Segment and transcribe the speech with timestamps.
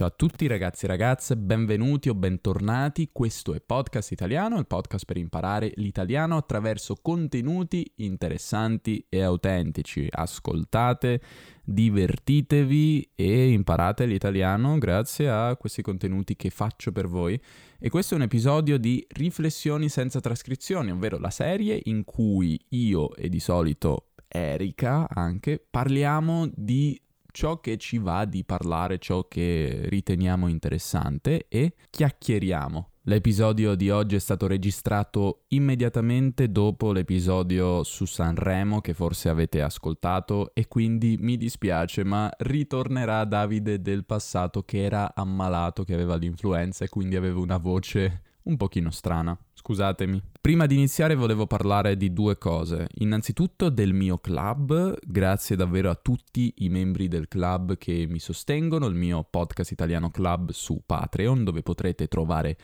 [0.00, 3.10] Ciao a tutti ragazzi e ragazze, benvenuti o bentornati.
[3.12, 10.06] Questo è Podcast Italiano, il podcast per imparare l'italiano attraverso contenuti interessanti e autentici.
[10.10, 11.20] Ascoltate,
[11.62, 17.38] divertitevi e imparate l'italiano grazie a questi contenuti che faccio per voi.
[17.78, 23.14] E questo è un episodio di Riflessioni senza trascrizioni, ovvero la serie in cui io
[23.14, 26.98] e di solito Erika anche parliamo di
[27.30, 32.90] ciò che ci va di parlare, ciò che riteniamo interessante e chiacchieriamo.
[33.04, 40.52] L'episodio di oggi è stato registrato immediatamente dopo l'episodio su Sanremo che forse avete ascoltato
[40.54, 46.84] e quindi mi dispiace ma ritornerà Davide del passato che era ammalato, che aveva l'influenza
[46.84, 49.38] e quindi aveva una voce un pochino strana.
[49.52, 50.22] Scusatemi.
[50.40, 52.86] Prima di iniziare volevo parlare di due cose.
[52.98, 58.86] Innanzitutto del mio club, grazie davvero a tutti i membri del club che mi sostengono,
[58.86, 62.56] il mio podcast italiano club su Patreon, dove potrete trovare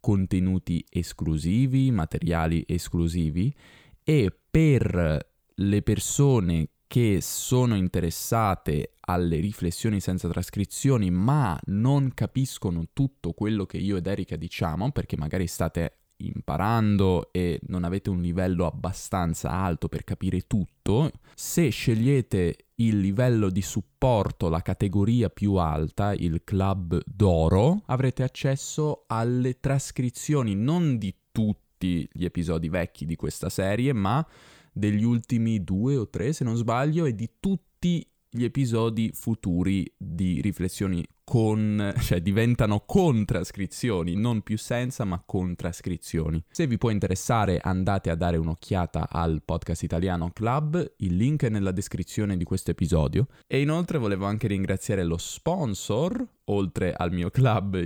[0.00, 3.54] contenuti esclusivi, materiali esclusivi
[4.02, 13.32] e per le persone che sono interessate alle riflessioni senza trascrizioni ma non capiscono tutto
[13.32, 18.66] quello che io ed Erika diciamo perché magari state imparando e non avete un livello
[18.66, 26.12] abbastanza alto per capire tutto, se scegliete il livello di supporto, la categoria più alta,
[26.12, 33.48] il club d'oro, avrete accesso alle trascrizioni non di tutti gli episodi vecchi di questa
[33.48, 34.26] serie, ma
[34.72, 40.40] degli ultimi due o tre, se non sbaglio, e di tutti gli episodi futuri di
[40.40, 46.42] riflessioni con, cioè diventano con trascrizioni, non più senza ma con trascrizioni.
[46.50, 51.48] Se vi può interessare andate a dare un'occhiata al podcast italiano Club, il link è
[51.48, 53.28] nella descrizione di questo episodio.
[53.46, 57.80] E inoltre volevo anche ringraziare lo sponsor, oltre al mio club,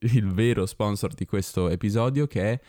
[0.00, 2.60] il vero sponsor di questo episodio che è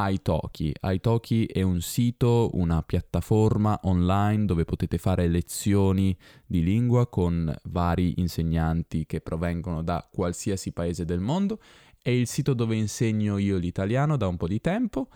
[0.00, 0.72] Aitoki.
[0.78, 6.16] Aitoki è un sito, una piattaforma online dove potete fare lezioni
[6.46, 11.60] di lingua con vari insegnanti che provengono da qualsiasi paese del mondo.
[12.00, 15.08] È il sito dove insegno io l'italiano da un po' di tempo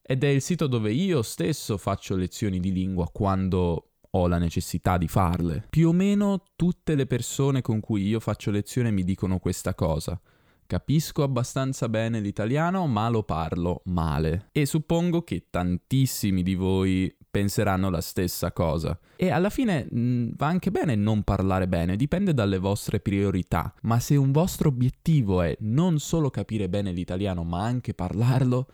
[0.00, 4.96] ed è il sito dove io stesso faccio lezioni di lingua quando ho la necessità
[4.96, 5.66] di farle.
[5.68, 10.18] Più o meno tutte le persone con cui io faccio lezione mi dicono questa cosa.
[10.66, 14.48] Capisco abbastanza bene l'italiano, ma lo parlo male.
[14.50, 18.98] E suppongo che tantissimi di voi penseranno la stessa cosa.
[19.14, 23.72] E alla fine mh, va anche bene non parlare bene, dipende dalle vostre priorità.
[23.82, 28.66] Ma se un vostro obiettivo è non solo capire bene l'italiano, ma anche parlarlo,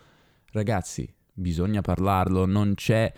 [0.51, 3.11] ragazzi, bisogna parlarlo, non c'è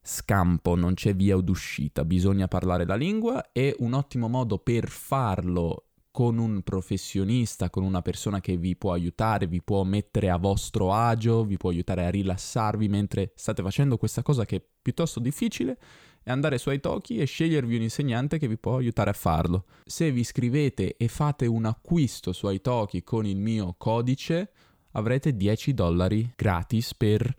[0.00, 5.85] scampo, non c'è via d'uscita, bisogna parlare la lingua e un ottimo modo per farlo
[6.16, 10.90] con un professionista, con una persona che vi può aiutare, vi può mettere a vostro
[10.90, 15.76] agio, vi può aiutare a rilassarvi mentre state facendo questa cosa che è piuttosto difficile,
[16.22, 19.66] è andare su Italki e scegliervi un insegnante che vi può aiutare a farlo.
[19.84, 24.52] Se vi iscrivete e fate un acquisto su Italki con il mio codice,
[24.92, 27.30] avrete 10 dollari gratis per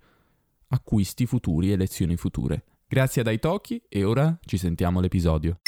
[0.67, 2.63] acquisti futuri e lezioni future.
[2.87, 5.61] Grazie ad Italki e ora ci sentiamo l'episodio.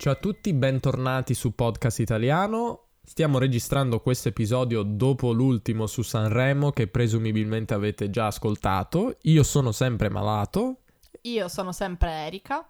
[0.00, 2.86] Ciao a tutti, bentornati su Podcast Italiano.
[3.04, 9.18] Stiamo registrando questo episodio dopo l'ultimo su Sanremo che presumibilmente avete già ascoltato.
[9.24, 10.84] Io sono sempre malato.
[11.20, 12.66] Io sono sempre Erika.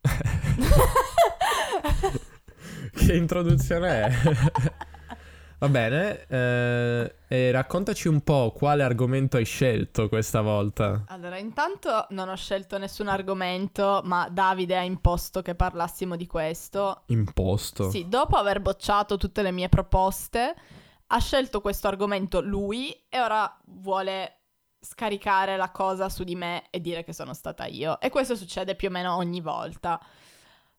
[2.96, 4.12] che introduzione è?
[5.60, 11.04] Va bene, eh, e raccontaci un po' quale argomento hai scelto questa volta.
[11.08, 17.02] Allora, intanto non ho scelto nessun argomento, ma Davide ha imposto che parlassimo di questo.
[17.08, 17.90] Imposto?
[17.90, 20.54] Sì, dopo aver bocciato tutte le mie proposte,
[21.08, 24.36] ha scelto questo argomento lui e ora vuole
[24.80, 28.00] scaricare la cosa su di me e dire che sono stata io.
[28.00, 30.00] E questo succede più o meno ogni volta.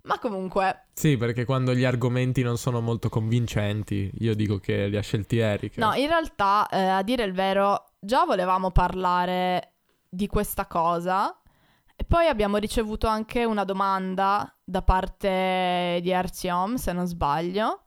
[0.04, 0.88] Ma comunque...
[0.94, 5.38] Sì, perché quando gli argomenti non sono molto convincenti, io dico che li ha scelti
[5.38, 5.78] Eric.
[5.78, 9.74] No, in realtà, eh, a dire il vero, già volevamo parlare
[10.10, 11.36] di questa cosa
[11.96, 17.84] e poi abbiamo ricevuto anche una domanda da parte di Arziom, se non sbaglio,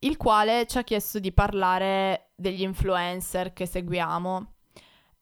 [0.00, 4.52] il quale ci ha chiesto di parlare degli influencer che seguiamo.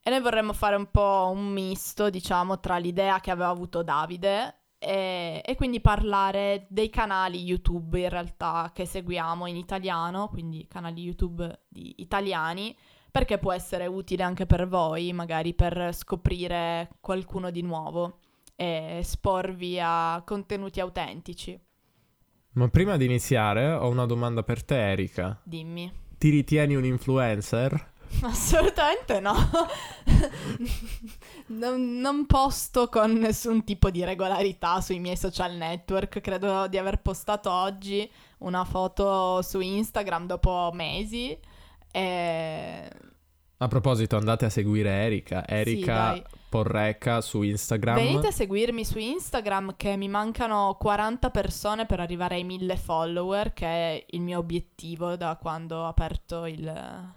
[0.02, 4.59] E noi vorremmo fare un po' un misto, diciamo, tra l'idea che aveva avuto Davide
[4.82, 11.02] e, e, quindi parlare dei canali YouTube in realtà che seguiamo in italiano, quindi canali
[11.02, 12.74] YouTube di italiani,
[13.10, 18.20] perché può essere utile anche per voi, magari per scoprire qualcuno di nuovo
[18.56, 21.60] e esporvi a contenuti autentici.
[22.52, 25.38] Ma prima di iniziare ho una domanda per te, Erika.
[25.44, 25.92] Dimmi.
[26.16, 27.92] Ti ritieni un influencer?
[28.22, 29.34] Assolutamente no.
[31.48, 36.20] non, non posto con nessun tipo di regolarità sui miei social network.
[36.20, 41.38] Credo di aver postato oggi una foto su Instagram dopo mesi.
[41.90, 42.90] E...
[43.62, 45.46] A proposito, andate a seguire Erika.
[45.46, 46.24] Erika dai.
[46.48, 47.94] Porreca su Instagram.
[47.94, 53.52] Venite a seguirmi su Instagram che mi mancano 40 persone per arrivare ai 1000 follower,
[53.52, 57.12] che è il mio obiettivo da quando ho aperto il,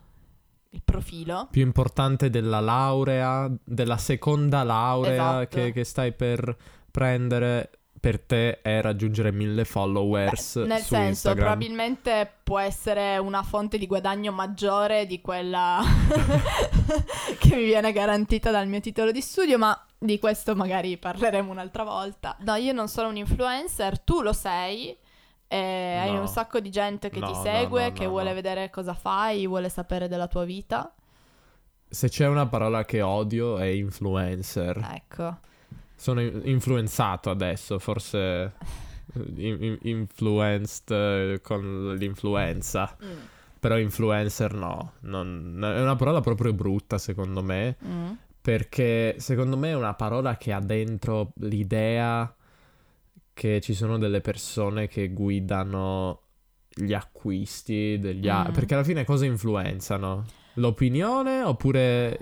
[0.73, 1.47] il profilo.
[1.51, 5.55] Più importante della laurea, della seconda laurea Esatto.
[5.55, 6.55] che, che stai per
[6.91, 7.69] prendere
[8.03, 11.45] per te è raggiungere mille followers Nel su senso, Instagram.
[11.45, 15.81] probabilmente può essere una fonte di guadagno maggiore di quella
[17.39, 21.83] che mi viene garantita dal mio titolo di studio, ma di questo magari parleremo un'altra
[21.83, 22.35] volta.
[22.41, 24.97] No, io non sono un influencer, tu lo sei.
[25.47, 26.21] E hai No.
[26.21, 29.69] un sacco di gente che No, ti segue, no, che vuole vedere cosa fai, vuole
[29.69, 30.93] sapere della tua vita.
[31.87, 34.77] Se c'è una parola che odio è influencer.
[34.95, 35.37] Ecco.
[35.95, 38.53] Sono in- influenzato adesso, forse
[39.35, 42.95] in- in- influenced eh, con l'influenza.
[43.03, 43.11] Mm.
[43.59, 48.11] Però influencer no, Non- è una parola proprio brutta secondo me, Mm.
[48.41, 52.33] perché secondo me è una parola che ha dentro l'idea
[53.33, 56.19] che ci sono delle persone che guidano
[56.75, 58.53] gli acquisti degli a- Mm.
[58.53, 60.25] perché alla fine cosa influenzano?
[60.55, 62.19] L'opinione oppure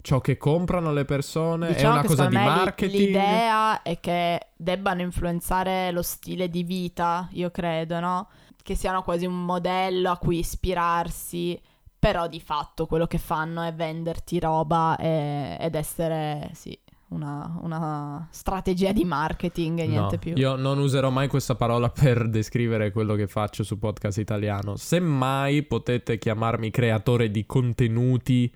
[0.00, 1.68] ciò che comprano le persone?
[1.68, 3.06] Diciamo è una cosa di marketing?
[3.06, 8.28] L'idea è che debbano influenzare lo stile di vita, io credo, no?
[8.62, 11.60] Che siano quasi un modello a cui ispirarsi,
[11.98, 16.78] però di fatto quello che fanno è venderti roba e- ed essere, sì,
[17.08, 20.32] una, una strategia di marketing e niente No, più.
[20.36, 24.76] Io non userò mai questa parola per descrivere quello che faccio su podcast italiano.
[24.76, 28.52] Semmai potete chiamarmi creatore di contenuti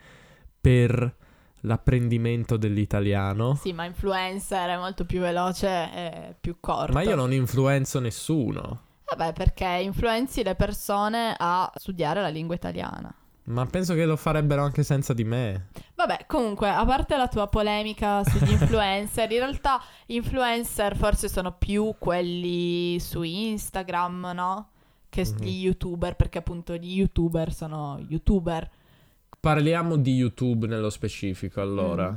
[0.61, 1.17] per
[1.61, 3.55] l'apprendimento dell'italiano.
[3.55, 6.93] Sì, ma influencer è molto più veloce e più corto.
[6.93, 8.81] Ma io non influenzo nessuno.
[9.05, 13.15] Vabbè, perché influenzi le persone a studiare la lingua italiana.
[13.45, 15.69] Ma penso che lo farebbero anche senza di me.
[15.97, 21.95] Vabbè, comunque, a parte la tua polemica sugli influencer, in realtà influencer forse sono più
[21.99, 24.69] quelli su Instagram, no?
[25.09, 25.37] Che Mhm.
[25.43, 28.71] gli youtuber, perché appunto gli youtuber sono youtuber.
[29.41, 32.11] Parliamo di YouTube nello specifico, allora.
[32.11, 32.17] Mm.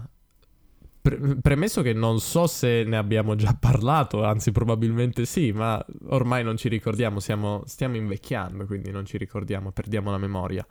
[1.02, 6.44] Pre- premesso che non so se ne abbiamo già parlato, anzi probabilmente sì, ma ormai
[6.44, 10.66] non ci ricordiamo, siamo, stiamo invecchiando, quindi non ci ricordiamo, perdiamo la memoria.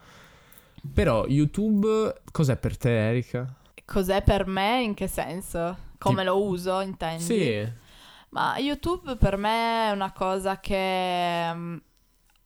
[0.92, 3.54] Però YouTube, cos'è per te, Erika?
[3.84, 4.82] Cos'è per me?
[4.82, 5.76] In che senso?
[5.98, 7.22] Come lo uso, intendi?
[7.22, 7.68] Sì,
[8.30, 11.76] Ma YouTube per me è una cosa che mm,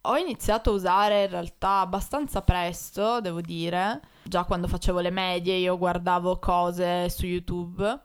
[0.02, 4.00] ho iniziato a usare in realtà abbastanza presto, devo dire.
[4.23, 8.00] Già quando facevo le medie io guardavo cose su YouTube.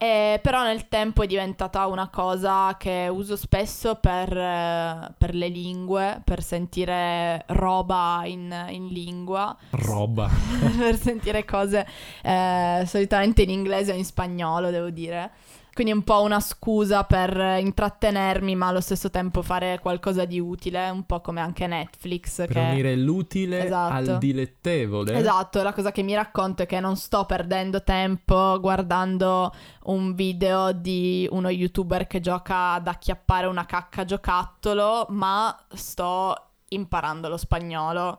[0.00, 5.48] E però nel tempo è diventata una cosa che uso spesso per, eh, per le
[5.48, 10.30] lingue, per sentire roba in, in lingua, roba.
[10.78, 11.84] per sentire cose
[12.22, 15.32] eh, solitamente in inglese o in spagnolo, devo dire.
[15.78, 20.40] Quindi è un po' una scusa per intrattenermi, ma allo stesso tempo fare qualcosa di
[20.40, 22.34] utile, un po' come anche Netflix.
[22.38, 22.58] Per che...
[22.58, 23.94] unire l'utile Esatto.
[23.94, 25.16] al dilettevole.
[25.16, 30.72] Esatto, la cosa che mi racconto è che non sto perdendo tempo guardando un video
[30.72, 36.34] di uno youtuber che gioca ad acchiappare una cacca giocattolo, ma sto
[36.70, 38.18] imparando lo spagnolo.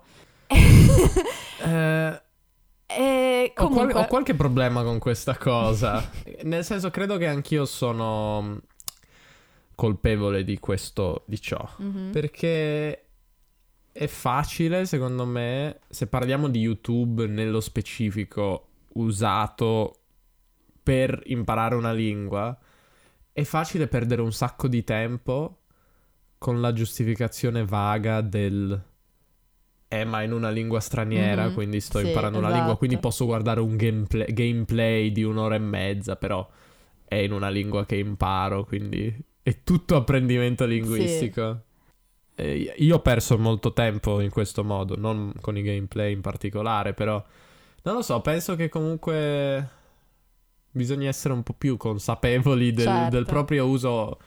[1.61, 2.21] Eh,
[2.91, 3.99] e Ho, qual- comunque...
[4.01, 6.09] ho qualche problema con questa cosa.
[6.43, 8.61] Nel senso, credo che anch'io sono
[9.75, 11.69] colpevole di questo, di ciò.
[11.77, 12.09] Mhm.
[12.11, 13.05] Perché
[13.91, 19.95] è facile, secondo me, se parliamo di YouTube nello specifico usato
[20.81, 22.57] per imparare una lingua,
[23.31, 25.59] è facile perdere un sacco di tempo
[26.39, 28.81] con la giustificazione vaga del
[29.89, 33.09] eh, ma in una lingua straniera, Mhm, quindi sto sì, imparando una lingua, quindi esatto.
[33.09, 36.47] posso guardare un gameplay, gameplay di un'ora e mezza, però
[37.05, 41.63] è in una lingua che imparo, quindi è tutto apprendimento linguistico.
[42.35, 46.93] E io ho perso molto tempo in questo modo, non con i gameplay in particolare,
[46.93, 47.21] però
[47.83, 49.67] non lo so, penso che comunque
[50.71, 53.09] bisogna essere un po' più consapevoli del, Certo.
[53.15, 54.19] del proprio uso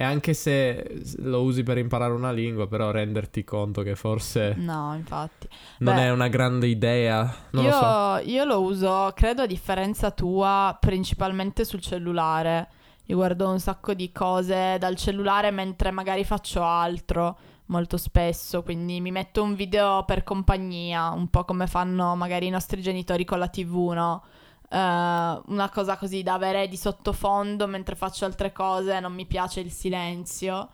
[0.00, 4.94] e anche se lo usi per imparare una lingua, però renderti conto che forse No,
[4.94, 5.48] infatti.
[5.78, 8.18] non Beh, è una grande idea, non io, lo so.
[8.24, 12.68] io lo uso, credo a differenza tua, principalmente sul cellulare.
[13.06, 17.36] Io guardo un sacco di cose dal cellulare mentre magari faccio altro
[17.66, 22.50] molto spesso, quindi mi metto un video per compagnia, un po' come fanno magari i
[22.50, 24.22] nostri genitori con la TV, no?
[24.70, 29.60] Uh, una cosa così da avere di sottofondo mentre faccio altre cose, non mi piace
[29.60, 30.68] il silenzio.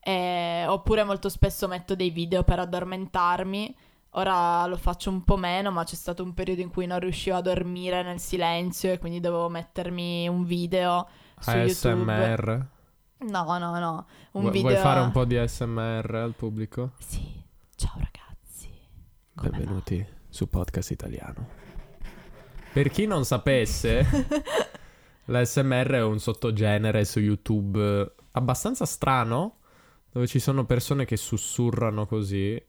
[0.00, 3.76] E, oppure molto spesso metto dei video per addormentarmi.
[4.10, 7.36] Ora lo faccio un po' meno, ma c'è stato un periodo in cui non riuscivo
[7.36, 11.06] a dormire nel silenzio e quindi dovevo mettermi un video
[11.38, 11.98] su ASMR.
[11.98, 12.66] YouTube.
[13.18, 14.06] No, no, no.
[14.32, 14.70] Un Vu- video...
[14.70, 16.92] Vuoi fare un po' di ASMR al pubblico?
[16.98, 17.42] Sì.
[17.74, 18.70] Ciao ragazzi.
[19.34, 19.56] Come va?
[19.56, 21.65] Benvenuti su Podcast Italiano.
[22.76, 24.04] Per chi non sapesse,
[25.24, 29.60] l'ASMR è un sottogenere su YouTube abbastanza strano,
[30.12, 32.62] dove ci sono persone che sussurrano così.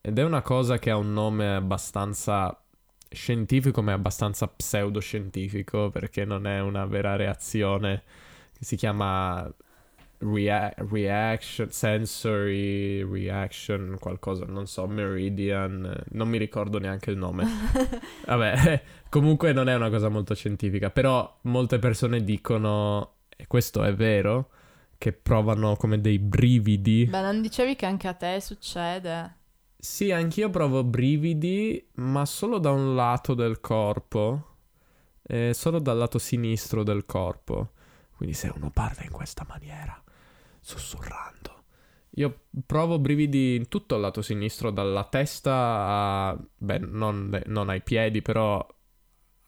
[0.00, 2.58] Ed è una cosa che ha un nome abbastanza
[3.10, 8.04] scientifico, ma è abbastanza pseudoscientifico, perché non è una vera reazione.
[8.58, 9.46] Si chiama
[10.18, 17.44] rea- reaction, sensory reaction, qualcosa, non so, meridian, non mi ricordo neanche il nome.
[18.26, 23.94] Vabbè, comunque non è una cosa molto scientifica, però molte persone dicono, e questo è
[23.94, 24.50] vero,
[24.98, 27.06] che provano come dei brividi.
[27.06, 29.36] Beh, non dicevi che anche a te succede?
[29.80, 34.56] Sì, anch'io provo brividi, ma solo da un lato del corpo,
[35.22, 37.70] eh, solo dal lato sinistro del corpo.
[38.16, 40.02] Quindi se uno parla in questa maniera,
[40.68, 41.36] sussurrando.
[42.16, 46.38] Io provo brividi in tutto il lato sinistro, dalla testa a...
[46.56, 48.64] beh, non, non ai piedi, però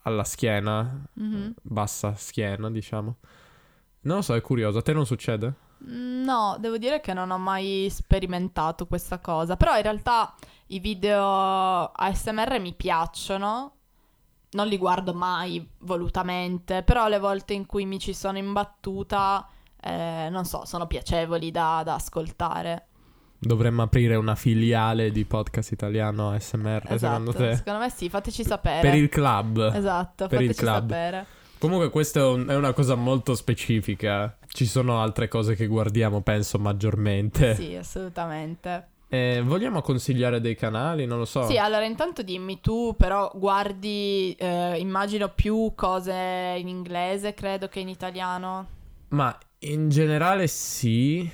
[0.02, 1.54] alla schiena, Mhm.
[1.60, 3.16] bassa schiena, diciamo.
[4.02, 4.78] Non lo so, è curioso.
[4.78, 5.54] A te non succede?
[5.84, 10.34] Mm, No, devo dire che non ho mai sperimentato questa cosa, però in realtà
[10.68, 13.74] i video ASMR mi piacciono,
[14.52, 19.46] non li guardo mai volutamente, però le volte in cui mi ci sono imbattuta,
[19.82, 22.86] eh, non so, sono piacevoli da, da ascoltare.
[23.38, 27.56] Dovremmo aprire una filiale di podcast italiano ASMR, Esatto, secondo te?
[27.56, 28.80] secondo me sì, fateci sapere.
[28.82, 29.72] Per il club.
[29.74, 30.90] Esatto, per il club.
[30.90, 31.26] sapere.
[31.58, 34.36] Comunque questa è una cosa molto specifica.
[34.46, 37.54] Ci sono altre cose che guardiamo, penso, maggiormente.
[37.54, 38.88] Sì, assolutamente.
[39.08, 41.04] Eh, vogliamo consigliare dei canali?
[41.04, 41.44] Non lo so.
[41.46, 47.80] Sì, allora intanto dimmi tu, però guardi, eh, immagino più cose in inglese, credo che
[47.80, 48.66] in italiano.
[49.08, 51.28] Ma in generale sì.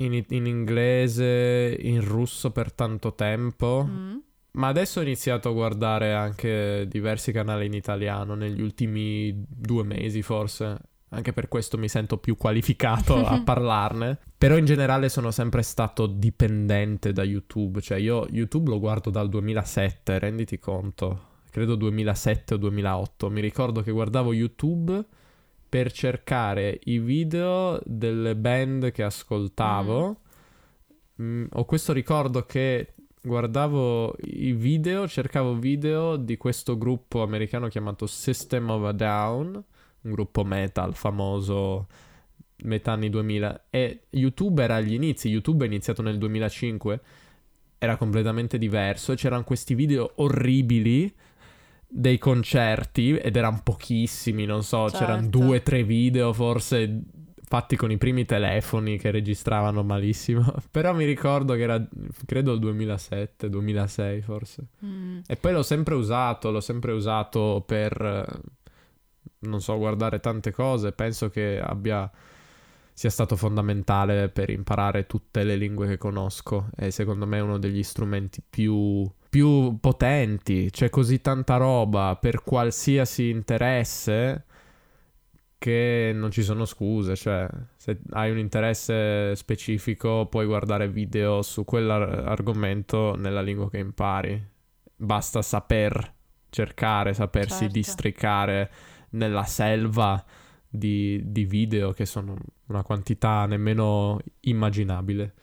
[0.00, 3.84] In, in inglese, in russo per tanto tempo.
[3.88, 4.16] Mm.
[4.52, 10.22] Ma adesso ho iniziato a guardare anche diversi canali in italiano negli ultimi due mesi
[10.22, 10.78] forse.
[11.10, 14.18] Anche per questo mi sento più qualificato a parlarne.
[14.36, 17.80] Però in generale sono sempre stato dipendente da YouTube.
[17.80, 21.26] Cioè io YouTube lo guardo dal 2007, renditi conto.
[21.50, 23.30] Credo 2007 o 2008.
[23.30, 25.04] Mi ricordo che guardavo YouTube
[25.68, 30.20] per cercare i video delle band che ascoltavo.
[31.20, 38.06] Mm, ho questo ricordo che guardavo i video, cercavo video di questo gruppo americano chiamato
[38.06, 39.64] System of a Down,
[40.00, 41.86] un gruppo metal famoso
[42.62, 47.00] metà anni 2000 e YouTube era agli inizi, YouTube è iniziato nel 2005,
[47.78, 51.12] era completamente diverso e c'erano questi video orribili
[51.90, 55.38] dei concerti ed erano pochissimi, non so, c'erano Certo.
[55.38, 57.02] due o tre video forse
[57.48, 61.82] fatti con i primi telefoni che registravano malissimo, però mi ricordo che era
[62.26, 64.66] credo il 2007, 2006 forse.
[64.84, 65.20] Mm.
[65.26, 68.40] E poi l'ho sempre usato, l'ho sempre usato per, eh,
[69.40, 70.92] non so, guardare tante cose.
[70.92, 72.10] Penso che abbia,
[72.98, 76.70] sia stato fondamentale per imparare tutte le lingue che conosco.
[76.76, 80.68] E secondo me è uno degli strumenti più, più potenti.
[80.72, 84.46] C'è così tanta roba per qualsiasi interesse
[85.58, 87.14] che non ci sono scuse.
[87.14, 94.44] Cioè, se hai un interesse specifico puoi guardare video su quell'argomento nella lingua che impari.
[94.96, 96.14] Basta saper
[96.50, 97.72] cercare, sapersi Certo.
[97.74, 98.72] districare
[99.10, 100.20] nella selva
[100.68, 105.34] di, di video che sono una quantità nemmeno immaginabile.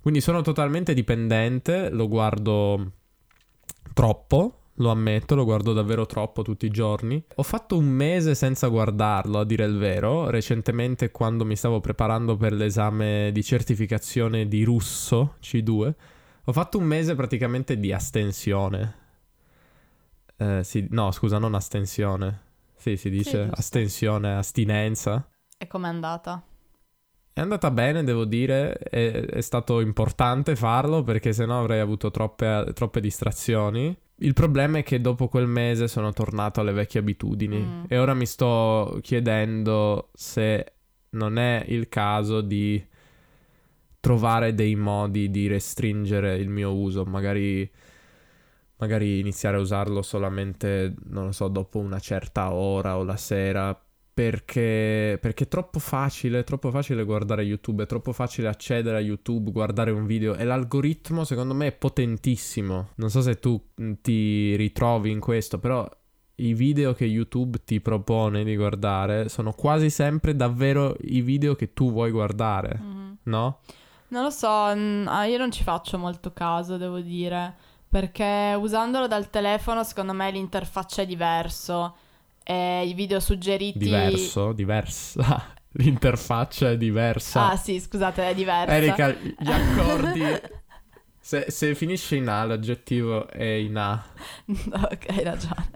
[0.00, 2.92] Quindi sono totalmente dipendente, lo guardo
[3.92, 7.22] troppo, lo ammetto, lo guardo davvero troppo tutti i giorni.
[7.36, 12.36] Ho fatto un mese senza guardarlo, a dire il vero, recentemente quando mi stavo preparando
[12.36, 15.94] per l'esame di certificazione di russo C2.
[16.44, 18.94] Ho fatto un mese praticamente di astensione.
[20.36, 22.44] Eh, sì, no, scusa, non astensione.
[22.86, 23.54] Sì, si dice giusto.
[23.56, 25.28] astensione, astinenza.
[25.58, 26.40] E com'è andata?
[27.32, 32.70] È andata bene, devo dire, è, è stato importante farlo perché sennò avrei avuto troppe,
[32.74, 33.94] troppe distrazioni.
[34.18, 37.84] Il problema è che dopo quel mese sono tornato alle vecchie abitudini Mm.
[37.88, 40.72] e ora mi sto chiedendo se
[41.10, 42.82] non è il caso di
[44.00, 47.68] trovare dei modi di restringere il mio uso, magari,
[48.78, 53.78] magari iniziare a usarlo solamente, non lo so, dopo una certa ora o la sera,
[54.12, 59.00] perché, perché è troppo facile, è troppo facile guardare YouTube, è troppo facile accedere a
[59.00, 62.88] YouTube, guardare un video e l'algoritmo secondo me è potentissimo.
[62.96, 65.88] Non so se tu mh, ti ritrovi in questo, però
[66.36, 71.72] i video che YouTube ti propone di guardare sono quasi sempre davvero i video che
[71.72, 73.16] tu vuoi guardare, Mhm.
[73.24, 73.60] no?
[74.08, 77.54] Non lo so, mm, ah, io non ci faccio molto caso, devo dire,
[77.96, 81.96] perché usandolo dal telefono secondo me l'interfaccia è diverso
[82.42, 83.78] e i video suggeriti...
[83.78, 85.54] Diverso, diversa.
[85.72, 87.52] L'interfaccia è diversa.
[87.52, 88.74] Ah sì, scusate, è diversa.
[88.74, 90.22] Erika, gli accordi...
[91.26, 94.00] Se, se finisce in A, l'aggettivo è in A.
[94.46, 95.70] ok, hai ragione.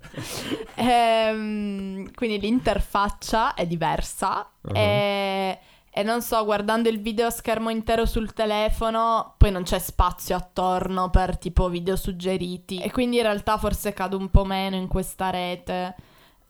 [0.77, 4.77] Ehm, quindi l'interfaccia è diversa Uh-huh.
[4.77, 5.59] e,
[5.93, 10.37] e non so, guardando il video a schermo intero sul telefono, poi non c'è spazio
[10.37, 14.87] attorno per tipo video suggeriti e quindi in realtà forse cado un po' meno in
[14.87, 15.97] questa rete.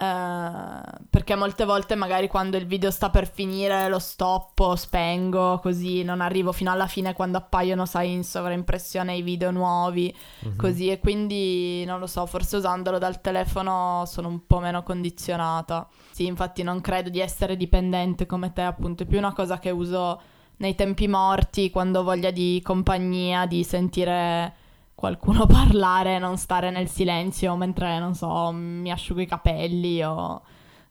[0.00, 0.80] Eh,
[1.10, 6.20] perché molte volte magari quando il video sta per finire lo stoppo, spengo, così non
[6.22, 10.56] arrivo fino alla fine quando appaiono, sai, in sovraimpressione i video nuovi Mhm.
[10.56, 15.86] così e quindi non lo so, forse usandolo dal telefono sono un po' meno condizionata.
[16.10, 19.70] Sì, infatti non credo di essere dipendente come te, appunto, è più una cosa che
[19.70, 20.20] uso
[20.56, 24.54] nei tempi morti, quando ho voglia di compagnia, di sentire
[25.00, 30.42] qualcuno parlare, non stare nel silenzio mentre, non so, mi asciugo i capelli o...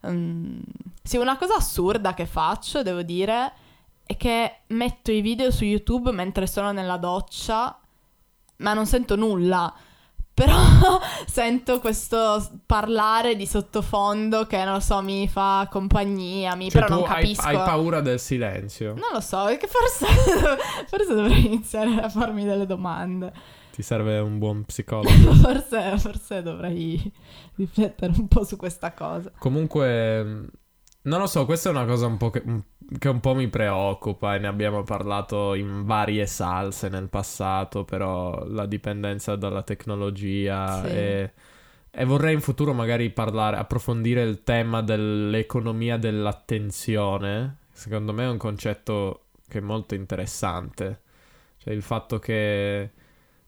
[0.05, 0.59] mm.
[1.01, 3.53] Sì, una cosa assurda che faccio, devo dire,
[4.05, 7.79] è che metto i video su YouTube mentre sono nella doccia,
[8.57, 9.73] ma non sento nulla.
[10.39, 10.55] Però
[11.27, 16.69] sento questo parlare di sottofondo che, non so, mi fa compagnia, mi...
[16.69, 17.45] Cioè, però non hai, capisco.
[17.45, 18.93] hai paura del silenzio.
[18.93, 20.05] Non lo so, che forse,
[20.87, 23.33] forse dovrei iniziare a farmi delle domande.
[23.79, 25.31] Ti serve un buon psicologo.
[25.39, 26.99] Forse, forse dovrei
[27.55, 29.31] riflettere un po' su questa cosa.
[29.37, 30.49] Comunque, mh,
[31.03, 32.43] non lo so, questa è una cosa un po' che,
[32.97, 38.43] che un po' mi preoccupa e ne abbiamo parlato in varie salse nel passato, però
[38.47, 40.89] la dipendenza dalla tecnologia Sì.
[40.89, 41.33] e,
[41.89, 47.59] e vorrei in futuro magari parlare, approfondire il tema dell'economia dell'attenzione.
[47.71, 50.99] Secondo me è un concetto che è molto interessante.
[51.59, 52.91] Cioè il fatto che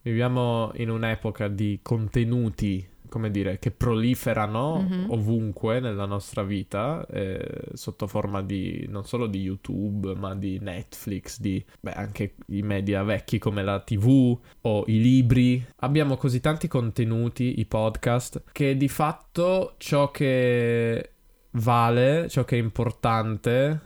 [0.01, 5.05] viviamo in un'epoca di contenuti, come dire, che proliferano Mhm.
[5.09, 11.39] ovunque nella nostra vita, eh, sotto forma di non solo di YouTube, ma di Netflix,
[11.39, 15.61] di beh, anche i media vecchi come la TV o i libri.
[15.79, 21.09] Abbiamo così tanti contenuti, i podcast, che di fatto ciò che
[21.51, 23.79] vale, ciò che è importante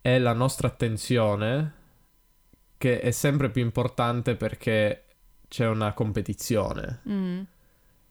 [0.00, 1.72] è la nostra attenzione,
[2.84, 5.04] che è sempre più importante perché
[5.48, 7.40] c'è una competizione Mm.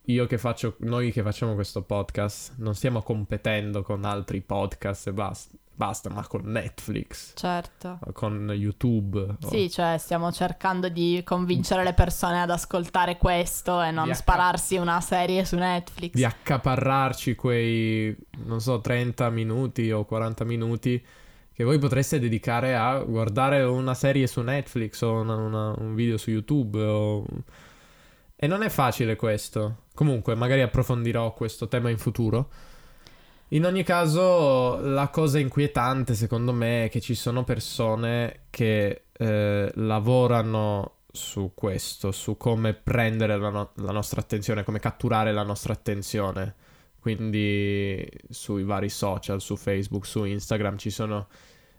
[0.06, 5.14] io che faccio, noi che facciamo questo podcast, non stiamo competendo con altri podcast e
[5.14, 8.00] basta, basta ma con Netflix, Certo.
[8.14, 9.20] con YouTube.
[9.20, 14.10] o- Sì, cioè stiamo cercando di convincere le persone ad ascoltare questo e non Di
[14.10, 16.14] acca- spararsi una serie su Netflix.
[16.14, 21.04] Di accaparrarci quei, non so, 30 minuti o 40 minuti
[21.54, 26.18] che voi potreste dedicare a guardare una serie su Netflix o una- una- un video
[26.18, 26.82] su YouTube.
[26.82, 27.26] o-
[28.36, 29.84] E non è facile questo.
[29.94, 32.50] Comunque, magari approfondirò questo tema in futuro.
[33.50, 39.72] In ogni caso, la cosa inquietante secondo me è che ci sono persone che eh,
[39.76, 45.72] lavorano su questo, su come prendere la, no- la nostra attenzione, come catturare la nostra
[45.74, 46.56] attenzione.
[47.04, 51.28] Quindi sui vari social, su Facebook, su Instagram ci sono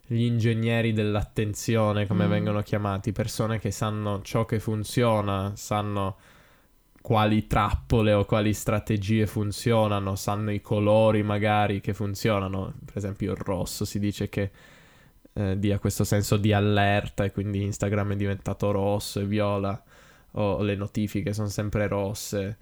[0.06, 2.30] gli ingegneri dell'attenzione, come Mm.
[2.30, 6.18] vengono chiamati, persone che sanno ciò che funziona, sanno
[7.00, 12.74] quali trappole o quali strategie funzionano, sanno i colori magari che funzionano.
[12.84, 14.50] Per esempio il rosso si dice che
[15.32, 19.82] eh, dia questo senso di allerta e quindi Instagram è diventato rosso e viola
[20.32, 22.58] o le notifiche sono sempre rosse.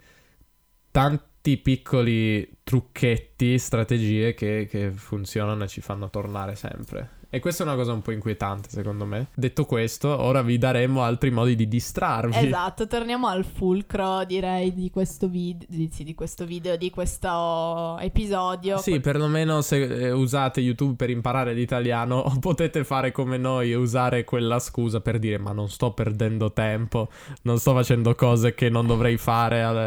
[0.91, 7.21] Tanti piccoli trucchetti, strategie che, che funzionano e ci fanno tornare sempre.
[7.33, 9.29] E questa è una cosa un po' inquietante, secondo me.
[9.33, 12.37] Detto questo, ora vi daremo altri modi di distrarvi.
[12.37, 17.97] Esatto, torniamo al fulcro, direi, di questo, vid- di, sì, di questo video, di questo
[17.99, 18.77] episodio.
[18.77, 24.25] Sì, perlomeno se eh, usate YouTube per imparare l'italiano, potete fare come noi e usare
[24.25, 27.09] quella scusa per dire ma non sto perdendo tempo,
[27.41, 29.77] non sto facendo cose che non dovrei fare al,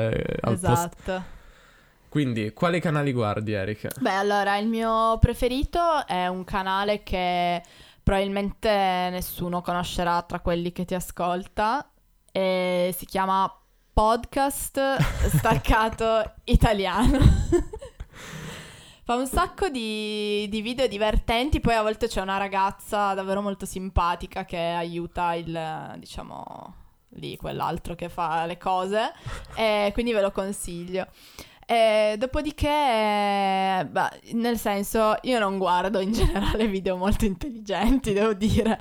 [0.40, 0.96] al Esatto.
[1.04, 1.34] posto.
[2.16, 3.90] Quindi, quali canali guardi, Erika?
[4.00, 7.62] Beh, allora, il mio preferito è un canale che
[8.02, 8.70] probabilmente
[9.10, 11.86] nessuno conoscerà tra quelli che ti ascolta.
[12.32, 13.54] E si chiama
[13.92, 14.96] Podcast
[15.28, 17.18] Staccato Italiano.
[19.04, 23.66] Fa un sacco di, di video divertenti, poi a volte c'è una ragazza davvero molto
[23.66, 26.74] simpatica che aiuta il, diciamo,
[27.10, 29.12] lì quell'altro che fa le cose,
[29.54, 31.08] e quindi ve lo consiglio.
[31.68, 32.68] E dopodiché,
[33.90, 38.78] beh, nel senso, io non guardo in generale video molto intelligenti, devo dire,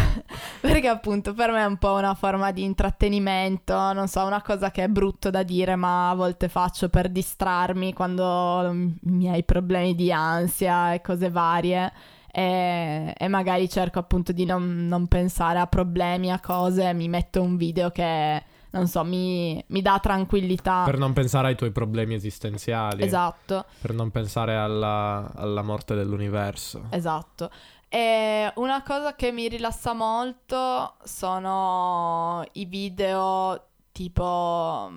[0.58, 4.70] perché appunto per me è un po' una forma di intrattenimento, non so, una cosa
[4.70, 9.44] che è brutto da dire, ma a volte faccio per distrarmi quando ho i miei
[9.44, 11.92] problemi di ansia e cose varie.
[12.32, 17.42] E, e magari cerco appunto di non, non pensare a problemi, a cose, mi metto
[17.42, 18.42] un video che
[18.74, 20.82] non so, mi, mi dà tranquillità.
[20.84, 23.02] Per non pensare ai tuoi problemi esistenziali.
[23.04, 26.86] Esatto, Per non pensare alla, alla morte dell'universo.
[26.90, 27.50] esatto.
[27.88, 34.90] E una cosa che mi rilassa molto sono i video tipo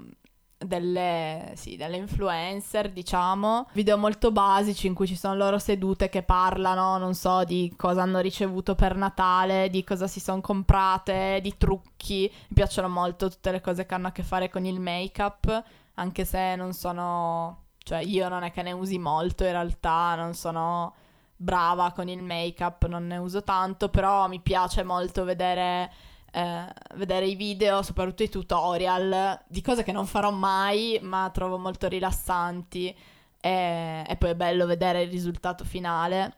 [0.57, 6.23] delle, sì, delle influencer, diciamo, video molto basici in cui ci sono loro sedute che
[6.23, 11.55] parlano, non so, di cosa hanno ricevuto per Natale, di cosa si sono comprate, di
[11.57, 12.31] trucchi.
[12.49, 15.63] Mi piacciono molto tutte le cose che hanno a che fare con il make-up,
[15.95, 20.33] anche se non sono, cioè io non è che ne usi molto in realtà, non
[20.33, 20.93] sono
[21.35, 25.91] brava con il make-up, non ne uso tanto, però mi piace molto vedere
[26.37, 31.57] eh, vedere i video, soprattutto i tutorial, di cose che non farò mai, ma trovo
[31.57, 32.95] molto rilassanti.
[33.39, 36.35] E, e poi è bello vedere il risultato finale.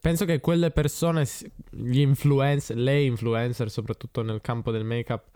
[0.00, 1.26] Penso che quelle persone,
[1.70, 5.29] gli influencer, le influencer, soprattutto nel campo del make-up,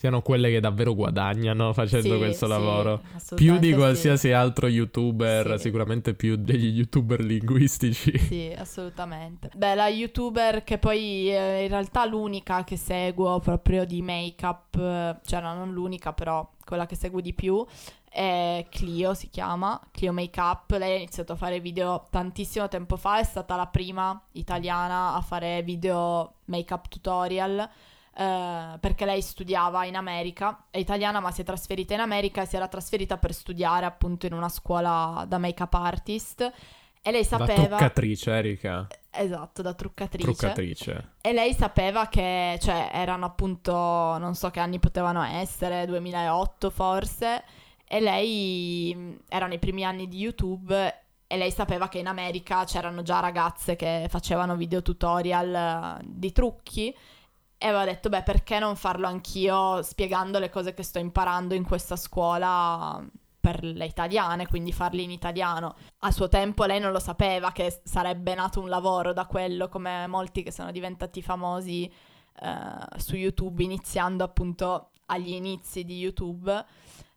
[0.00, 3.02] siano quelle che davvero guadagnano facendo Sì, questo sì, lavoro.
[3.34, 3.74] Più di sì.
[3.74, 5.64] qualsiasi altro youtuber, Sì.
[5.64, 8.16] sicuramente più degli youtuber linguistici.
[8.16, 9.50] Sì, assolutamente.
[9.54, 15.16] Beh, la youtuber che poi eh, in realtà l'unica che seguo proprio di make-up, eh,
[15.22, 17.62] cioè no, non l'unica, però quella che seguo di più
[18.08, 20.70] è Clio, si chiama, Clio Makeup.
[20.78, 25.20] Lei ha iniziato a fare video tantissimo tempo fa, è stata la prima italiana a
[25.20, 27.68] fare video make-up tutorial.
[28.20, 32.46] Eh, perché lei studiava in America, è italiana ma si è trasferita in America e
[32.46, 36.40] si era trasferita per studiare appunto in una scuola da make-up artist
[37.00, 37.76] e lei Da sapeva...
[37.78, 38.86] truccatrice, Erika.
[39.10, 40.26] Esatto, da truccatrice.
[40.26, 41.12] Truccatrice.
[41.22, 47.42] E lei sapeva che, cioè, erano appunto, non so che anni potevano essere, 2008 forse,
[47.88, 53.00] e lei erano i primi anni di YouTube e lei sapeva che in America c'erano
[53.00, 56.94] già ragazze che facevano video tutorial eh, di trucchi
[57.62, 61.62] e aveva detto, beh, perché non farlo anch'io spiegando le cose che sto imparando in
[61.62, 63.06] questa scuola
[63.38, 65.74] per le italiane, quindi farli in italiano.
[65.98, 70.06] A suo tempo lei non lo sapeva che sarebbe nato un lavoro da quello, come
[70.06, 76.64] molti che sono diventati famosi eh, su YouTube, iniziando appunto agli inizi di YouTube,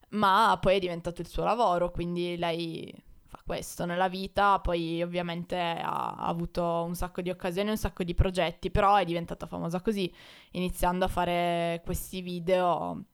[0.09, 2.93] ma poi è diventato il suo lavoro, quindi lei
[3.33, 8.03] fa questo nella vita, poi ovviamente ha, ha avuto un sacco di occasioni, un sacco
[8.03, 10.13] di progetti, però è diventata famosa così,
[10.51, 13.05] iniziando a fare questi video.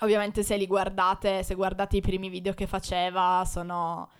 [0.00, 4.10] Ovviamente se li guardate, se guardate i primi video che faceva, sono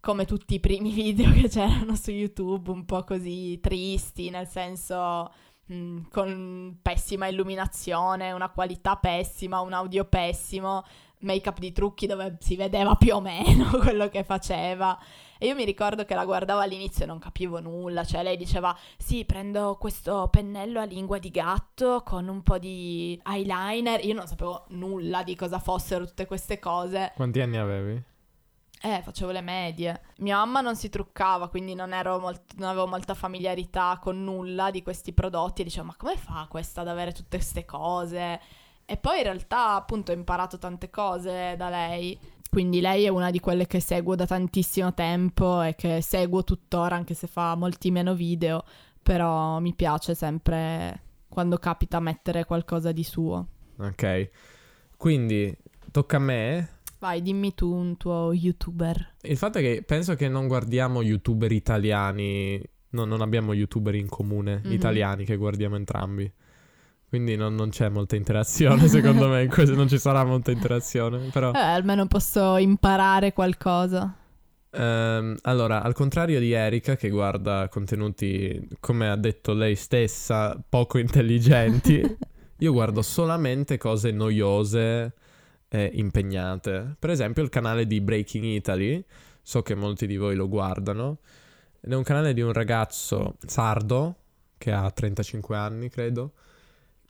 [0.00, 5.32] come tutti i primi video che c'erano su YouTube, un po' così tristi, nel senso
[5.66, 10.84] mh, con pessima illuminazione, una qualità pessima, un audio pessimo,
[11.24, 14.98] make-up di trucchi dove si vedeva più o meno quello che faceva.
[15.38, 18.76] E io mi ricordo che la guardavo all'inizio e non capivo nulla, cioè lei diceva
[18.96, 24.26] sì, prendo questo pennello a lingua di gatto con un po' di eyeliner, io non
[24.26, 27.12] sapevo nulla di cosa fossero tutte queste cose.
[27.14, 28.02] Quanti anni avevi?
[28.84, 30.02] Eh, facevo le medie.
[30.18, 34.70] Mia mamma non si truccava, quindi non, ero molt- non avevo molta familiarità con nulla
[34.70, 35.62] di questi prodotti.
[35.62, 38.38] E dicevo, ma come fa questa ad avere tutte queste cose?
[38.86, 42.18] E poi in realtà, appunto, ho imparato tante cose da lei.
[42.50, 46.94] Quindi lei è una di quelle che seguo da tantissimo tempo e che seguo tuttora,
[46.94, 48.64] anche se fa molti meno video.
[49.02, 53.46] Però mi piace sempre, quando capita, mettere qualcosa di suo.
[53.78, 54.30] Ok.
[54.96, 55.54] Quindi
[55.90, 56.68] tocca a me.
[57.00, 59.14] Vai, dimmi tu un tuo youtuber.
[59.22, 64.08] Il fatto è che penso che non guardiamo youtuber italiani no, non abbiamo youtuber in
[64.08, 64.72] comune Mhm.
[64.72, 66.32] italiani che guardiamo entrambi.
[67.14, 71.28] Quindi non, non c'è molta interazione, secondo me, in questo non ci sarà molta interazione.
[71.32, 74.12] Però, Eh, almeno posso imparare qualcosa.
[74.72, 80.98] ehm, allora, al contrario di Erika, che guarda contenuti, come ha detto lei stessa, poco
[80.98, 82.02] intelligenti,
[82.58, 85.12] io guardo solamente cose noiose
[85.68, 86.96] e impegnate.
[86.98, 89.04] Per esempio, il canale di Breaking Italy,
[89.40, 91.18] so che molti di voi lo guardano,
[91.80, 94.16] ed è un canale di un ragazzo sardo
[94.58, 96.32] che ha 35 anni, credo,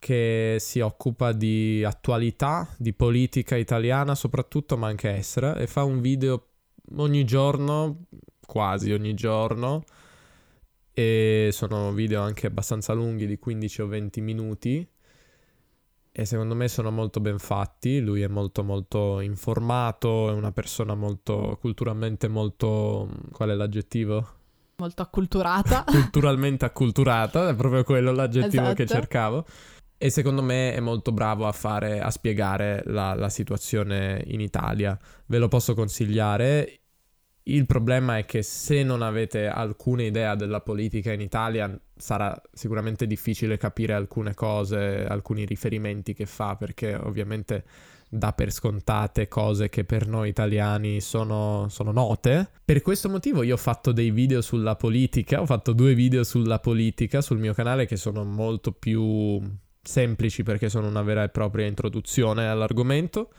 [0.05, 6.03] che si occupa di attualità, di politica italiana soprattutto, ma anche estera, e fa un
[6.03, 6.49] video
[6.97, 8.05] ogni giorno,
[8.47, 9.83] quasi ogni giorno,
[10.93, 14.87] e sono video anche abbastanza lunghi, di 15 o 20 minuti,
[16.12, 20.95] e secondo me sono molto ben fatti, lui è molto molto informato, è una persona
[20.95, 23.09] molto culturalmente molto...
[23.33, 24.29] qual è l'aggettivo?
[24.77, 25.85] Molto acculturata.
[25.88, 29.01] culturalmente acculturata, è proprio quello l'aggettivo che Esatto.
[29.01, 29.47] cercavo.
[30.05, 34.99] E secondo me è molto bravo a fare, a spiegare la, la situazione in Italia.
[35.25, 36.81] Ve lo posso consigliare.
[37.45, 43.07] Il problema è che se non avete alcuna idea della politica in Italia sarà sicuramente
[43.07, 47.64] difficile capire alcune cose, alcuni riferimenti che fa, perché ovviamente
[48.11, 52.51] dà per scontate cose che per noi italiani sono, sono note.
[52.62, 56.59] Per questo motivo io ho fatto dei video sulla politica, ho fatto due video sulla
[56.59, 61.66] politica sul mio canale che sono molto più semplici perché sono una vera e propria
[61.66, 63.31] introduzione all'argomento.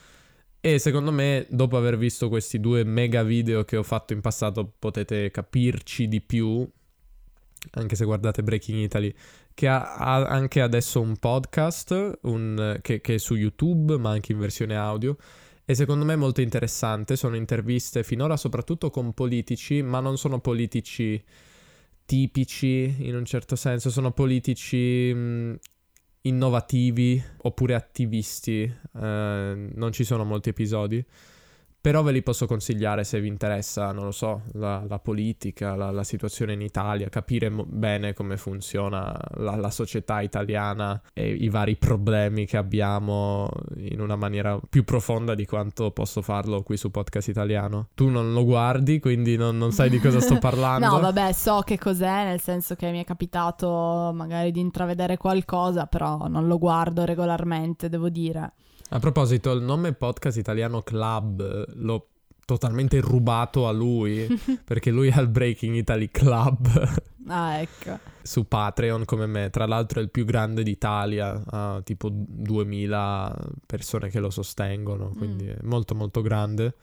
[0.62, 4.74] E secondo me, dopo aver visto questi due mega video che ho fatto in passato,
[4.80, 6.68] potete capirci di più.
[7.72, 9.14] Anche se guardate Breaking Italy,
[9.54, 14.32] che ha, ha anche adesso un podcast un- che, che è su YouTube, ma anche
[14.32, 15.18] in versione audio.
[15.66, 17.16] E secondo me è molto interessante.
[17.16, 21.24] Sono interviste finora soprattutto con politici, ma non sono politici
[22.06, 25.58] tipici in un certo senso, sono politici mh,
[26.26, 28.62] innovativi oppure attivisti.
[28.64, 31.04] eh, non ci sono molti episodi.
[31.86, 35.92] Però ve li posso consigliare se vi interessa, non lo so, la, la politica, la,
[35.92, 41.48] la situazione in Italia, capire mo- bene come funziona la, la società italiana e i
[41.48, 46.90] vari problemi che abbiamo in una maniera più profonda di quanto posso farlo qui su
[46.90, 47.90] Podcast Italiano.
[47.94, 50.88] Tu non lo guardi, quindi non, non sai di cosa sto parlando.
[50.88, 55.86] No, vabbè, so che cos'è, nel senso che mi è capitato magari di intravedere qualcosa,
[55.86, 58.54] però non lo guardo regolarmente, devo dire.
[58.90, 62.08] A proposito, il nome Podcast Italiano Club eh, l'ho
[62.46, 64.28] totalmente rubato a lui
[64.64, 66.68] perché lui ha il Breaking Italy Club
[67.28, 67.98] Ah, ecco.
[68.22, 69.50] su Patreon come me.
[69.50, 75.46] Tra l'altro è il più grande d'Italia, ha tipo 2000 persone che lo sostengono, quindi
[75.46, 75.50] Mm.
[75.50, 76.76] è molto molto grande.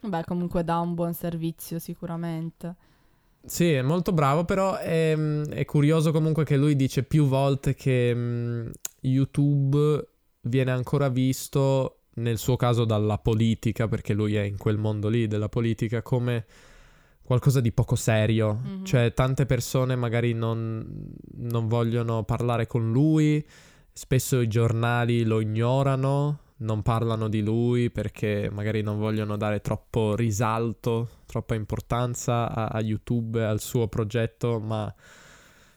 [0.00, 2.74] Vabbè, comunque dà un buon servizio sicuramente.
[3.46, 8.12] Sì, è molto bravo, però è, è curioso comunque che lui dice più volte che
[8.14, 8.68] mm,
[9.02, 10.08] YouTube
[10.44, 15.26] viene ancora visto, nel suo caso dalla politica, perché lui è in quel mondo lì
[15.26, 16.44] della politica, come
[17.22, 18.60] qualcosa di poco serio.
[18.62, 18.84] Mhm.
[18.84, 23.44] Cioè, tante persone magari non, non vogliono parlare con lui,
[23.92, 30.14] spesso i giornali lo ignorano, non parlano di lui perché magari non vogliono dare troppo
[30.14, 34.92] risalto, troppa importanza a, a YouTube, al suo progetto, ma...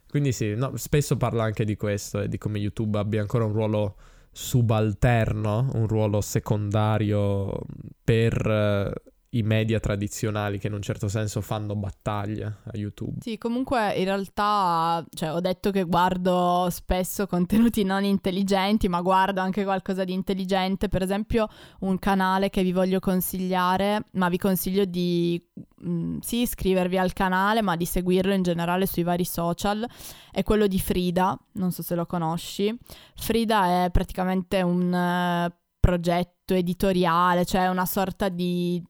[0.10, 3.52] Quindi sì, no, spesso parla anche di questo e di come YouTube abbia ancora un
[3.52, 3.96] ruolo
[4.38, 7.60] subalterno, un ruolo secondario
[8.04, 8.94] per eh,
[9.32, 13.18] i media tradizionali che in un certo senso fanno battaglia a YouTube.
[13.20, 19.42] Sì, comunque in realtà, cioè, ho detto che guardo spesso contenuti non intelligenti, ma guardo
[19.42, 20.88] anche qualcosa di intelligente.
[20.88, 21.48] Per esempio,
[21.82, 25.44] un canale che vi voglio consigliare, ma vi consiglio di
[25.86, 29.86] mm, sì iscrivervi al canale, ma di seguirlo in generale sui vari social.
[30.32, 32.74] È quello di Frida, non so se lo conosci.
[33.16, 38.82] Frida è praticamente un eh, progetto editoriale, cioè una sorta di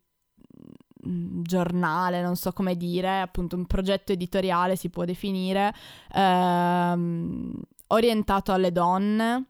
[1.41, 5.74] giornale, non so come dire, appunto un progetto editoriale si può definire,
[6.13, 7.54] ehm,
[7.88, 9.46] orientato alle donne,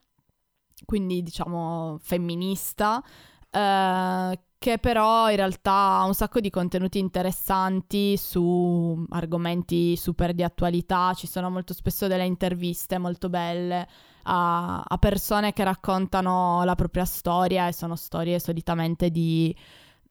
[0.85, 3.03] quindi diciamo femminista,
[3.49, 10.43] eh, che però in realtà ha un sacco di contenuti interessanti su argomenti super di
[10.43, 13.87] attualità, ci sono molto spesso delle interviste molto belle
[14.23, 19.55] a, a persone che raccontano la propria storia e sono storie solitamente di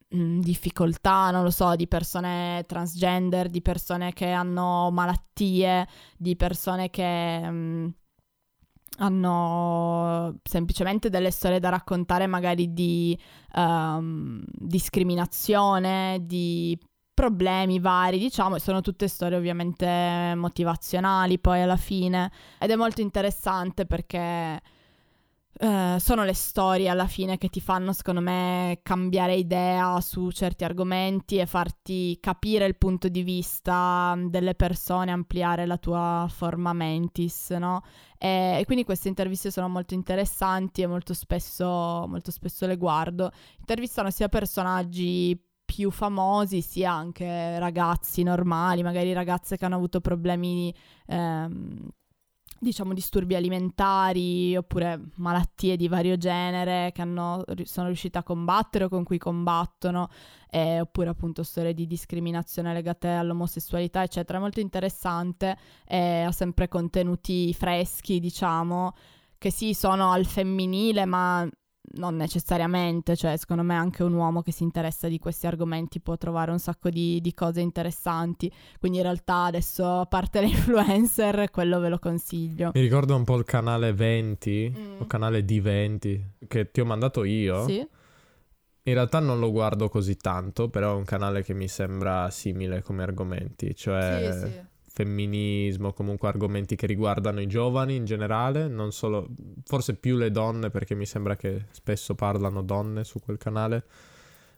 [0.09, 7.51] difficoltà, non lo so, di persone transgender, di persone che hanno malattie, di persone che
[7.51, 7.95] mh,
[8.99, 13.19] hanno semplicemente delle storie da raccontare magari di
[13.55, 16.79] ehm, discriminazione, di
[17.13, 22.31] problemi vari, diciamo, e sono tutte storie ovviamente motivazionali poi alla fine.
[22.59, 24.61] Ed è molto interessante perché
[25.59, 30.65] eh, sono le storie alla fine che ti fanno, secondo me, cambiare idea su certi
[30.65, 37.51] argomenti e farti capire il punto di vista delle persone, ampliare la tua forma mentis,
[37.51, 37.83] no?
[38.19, 41.65] E, e quindi queste interviste sono molto interessanti e molto spesso,
[42.07, 43.31] molto spesso le guardo.
[43.59, 50.73] Intervistano sia personaggi più famosi sia anche ragazzi normali, magari ragazze che hanno avuto problemi
[51.07, 51.89] ehm,
[52.71, 58.89] diciamo disturbi alimentari oppure malattie di vario genere che hanno, sono riuscite a combattere o
[58.89, 60.09] con cui combattono
[60.51, 66.69] eh, oppure appunto storie di discriminazione legate all'omosessualità eccetera, è molto interessante e ha sempre
[66.69, 68.95] contenuti freschi diciamo
[69.39, 71.49] che sì sono al femminile ma
[71.95, 76.17] non necessariamente, cioè secondo me anche un uomo che si interessa di questi argomenti può
[76.17, 81.51] trovare un sacco di, di cose interessanti, quindi in realtà adesso a parte le influencer
[81.51, 82.71] quello ve lo consiglio.
[82.75, 85.01] Mi ricordo un po' il canale 20, mm.
[85.01, 87.67] o canale di 20, che ti ho mandato io.
[87.67, 87.87] Sì.
[88.87, 92.83] In realtà non lo guardo così tanto, però è un canale che mi sembra simile
[92.83, 94.31] come argomenti, cioè...
[94.33, 99.29] Sì, sì femminismo, comunque argomenti che riguardano i giovani in generale, non solo,
[99.67, 103.85] forse più le donne perché mi sembra che spesso parlano donne su quel canale,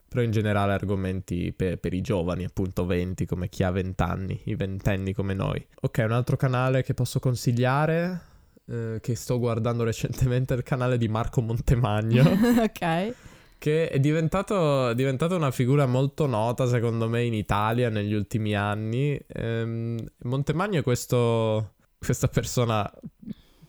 [0.08, 4.40] però in generale argomenti per, per i giovani, appunto 20 come chi ha 20 anni,
[4.44, 5.66] i ventenni come noi.
[5.80, 8.20] Ok, un altro canale che posso consigliare,
[8.66, 12.22] eh, che sto guardando recentemente, è il canale di Marco Montemagno.
[12.62, 13.14] ok
[13.58, 18.54] che è diventato, è diventato, una figura molto nota secondo me in Italia negli ultimi
[18.54, 19.20] anni.
[19.26, 22.90] Ehm, Montemagno è questo, questa persona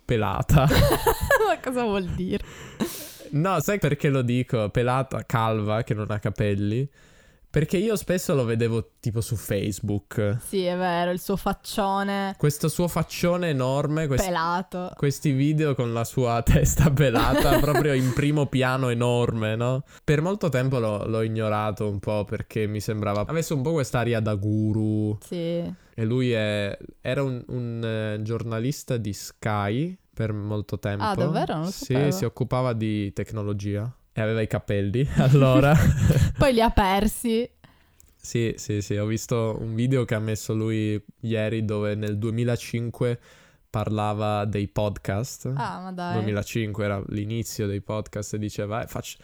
[0.06, 0.68] pelata.
[1.48, 2.44] Ma cosa vuol dire?
[3.32, 4.70] No, sai perché lo dico?
[4.70, 6.88] Pelata, calva, che non ha capelli.
[7.52, 10.38] Perché io spesso lo vedevo tipo su Facebook.
[10.46, 12.36] Sì, è vero, il suo faccione.
[12.38, 14.06] Questo suo faccione enorme.
[14.06, 14.92] Quest- pelato.
[14.96, 19.84] Questi video con la sua testa pelata proprio in primo piano enorme, no?
[20.04, 24.20] Per molto tempo l'ho, l'ho, ignorato un po' perché mi sembrava avesse un po' quest'aria
[24.20, 25.18] da guru.
[25.20, 25.74] Sì.
[25.96, 31.04] E lui è, era un, un uh, giornalista di Sky per molto tempo.
[31.04, 31.56] Ah, davvero?
[31.56, 35.76] Non lo sì, si occupava di tecnologia e aveva i capelli allora.
[36.38, 37.50] Poi li ha persi.
[38.22, 43.20] Sì, sì, sì, ho visto un video che ha messo lui ieri dove nel 2005
[43.70, 45.52] parlava dei podcast.
[45.56, 46.14] Ah, ma dai.
[46.16, 49.18] 2005 era l'inizio dei podcast e diceva, eh, faccio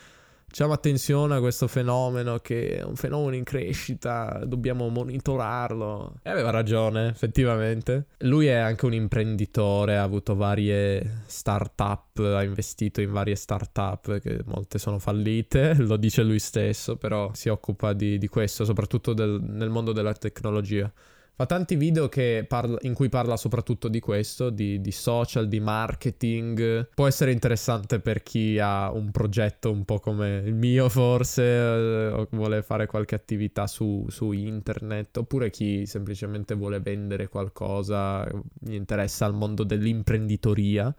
[0.55, 6.19] Facciamo attenzione a questo fenomeno che è un fenomeno in crescita, dobbiamo monitorarlo.
[6.23, 8.05] E aveva ragione, effettivamente.
[8.19, 14.43] Lui è anche un imprenditore, ha avuto varie start-up, ha investito in varie start-up che
[14.45, 19.41] molte sono fallite, lo dice lui stesso, però si occupa di, di questo, soprattutto del,
[19.41, 20.89] nel mondo della tecnologia.
[21.37, 22.07] Fa tanti video
[22.47, 26.87] parla, in cui parla soprattutto di questo, di, di, social, di marketing.
[26.95, 32.07] Può essere interessante per chi ha un progetto un po' come il mio forse, eh,
[32.07, 38.25] o vuole fare qualche attività su, su internet, oppure chi semplicemente vuole vendere qualcosa,
[38.57, 40.95] gli interessa il mondo dell'imprenditoria.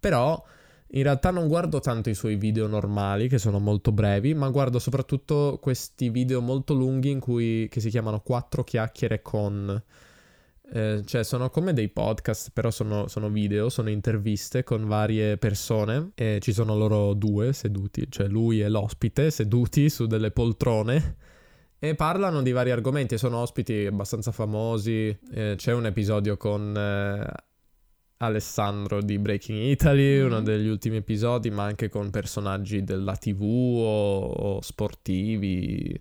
[0.00, 0.44] Però
[0.92, 4.78] in realtà non guardo tanto i suoi video normali, che sono molto brevi, ma guardo
[4.78, 9.82] soprattutto questi video molto lunghi in cui, che si chiamano Quattro chiacchiere con...
[10.70, 16.10] Eh, cioè sono come dei podcast, però sono, sono, video, sono interviste con varie persone
[16.14, 21.16] e ci sono loro due seduti, cioè lui e l'ospite seduti su delle poltrone
[21.78, 25.16] e parlano di vari argomenti sono ospiti abbastanza famosi.
[25.32, 27.47] Eh, c'è un episodio con eh,
[28.18, 34.26] Alessandro di Breaking Italy, uno degli ultimi episodi, ma anche con personaggi della TV o,
[34.26, 36.00] o sportivi.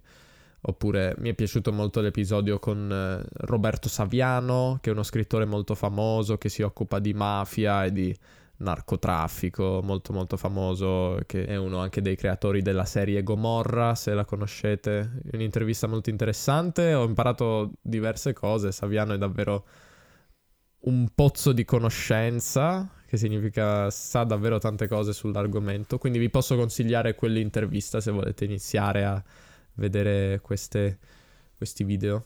[0.61, 5.75] Oppure mi è piaciuto molto l'episodio con eh, Roberto Saviano, che è uno scrittore molto
[5.75, 8.15] famoso che si occupa di mafia e di
[8.57, 14.25] narcotraffico, molto molto famoso, che è uno anche dei creatori della serie Gomorra, se la
[14.25, 15.21] conoscete.
[15.33, 19.65] Un'intervista molto interessante, ho imparato diverse cose, Saviano è davvero
[20.87, 27.13] un pozzo di conoscenza, che significa sa davvero tante cose sull'argomento, quindi vi posso consigliare
[27.13, 29.21] quell'intervista se volete iniziare a
[29.75, 30.97] vedere queste,
[31.55, 32.23] questi video.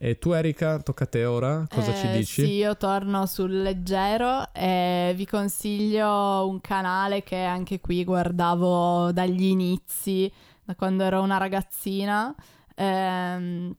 [0.00, 2.42] E tu Erika, tocca a te ora, cosa eh, ci dici?
[2.42, 9.42] Sì, io torno sul leggero e vi consiglio un canale che anche qui guardavo dagli
[9.42, 10.32] inizi,
[10.62, 12.32] da quando ero una ragazzina,
[12.76, 13.74] ehm,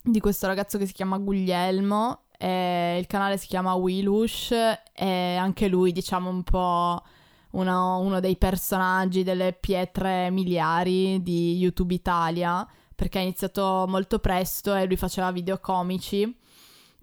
[0.00, 4.52] di questo ragazzo che si chiama Guglielmo eh, il canale si chiama Wilush
[4.94, 7.02] e anche lui diciamo un po'
[7.50, 14.74] uno, uno dei personaggi delle pietre miliari di YouTube Italia perché ha iniziato molto presto
[14.74, 16.36] e lui faceva video comici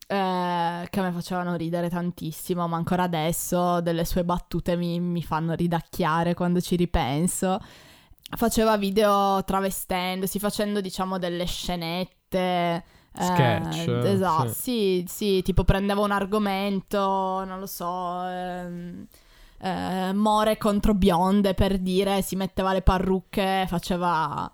[0.07, 5.23] eh, che a me facevano ridere tantissimo, ma ancora adesso delle sue battute mi, mi
[5.23, 7.59] fanno ridacchiare quando ci ripenso.
[8.37, 12.83] Faceva video travestendosi, facendo diciamo delle scenette.
[13.17, 13.87] Sketch.
[13.87, 15.03] Eh, esatto, sì.
[15.05, 15.05] sì.
[15.07, 19.05] sì, tipo prendeva un argomento, non lo so, ehm,
[19.59, 24.51] eh, more contro bionde per dire, si metteva le parrucche, faceva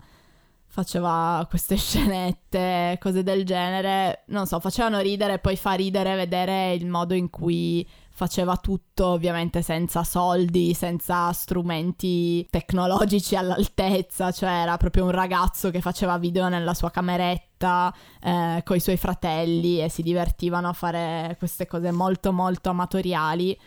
[0.72, 6.88] faceva queste scenette, cose del genere, non so, facevano ridere, poi fa ridere vedere il
[6.88, 7.86] modo in cui
[8.22, 15.82] faceva tutto, ovviamente senza soldi, senza strumenti tecnologici all'altezza, cioè era proprio un ragazzo che
[15.82, 17.92] faceva video nella sua cameretta
[18.22, 23.60] eh, con i suoi fratelli e si divertivano a fare queste cose molto molto amatoriali.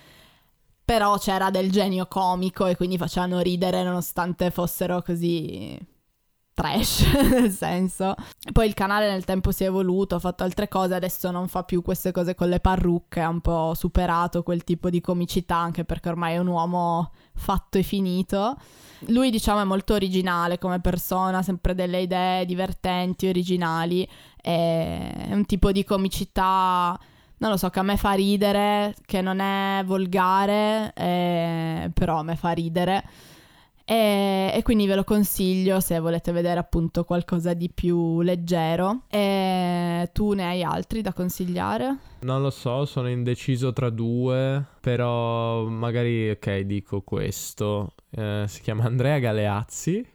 [0.85, 5.77] Però c'era del genio comico e quindi facevano ridere nonostante fossero così
[6.55, 8.15] trash, nel senso.
[8.53, 11.65] Poi il canale nel tempo si è evoluto, ha fatto altre cose, adesso non fa
[11.65, 15.85] più queste cose con le parrucche, ha un po' superato quel tipo di comicità, anche
[15.85, 18.57] perché ormai è un uomo fatto e finito.
[19.09, 24.09] Lui, diciamo, è molto originale come persona, sempre delle idee divertenti, originali,
[24.41, 26.99] è un tipo di comicità
[27.37, 32.23] non lo so, che a me fa ridere, che non è volgare, eh, però a
[32.23, 33.05] me fa ridere.
[33.87, 39.03] E, e, quindi ve lo consiglio se volete vedere appunto qualcosa di più leggero.
[39.09, 41.97] E tu ne hai altri da consigliare?
[42.21, 47.93] Non lo so, sono indeciso tra due, però magari ok dico questo.
[48.11, 50.13] Eh, si chiama Andrea Galeazzi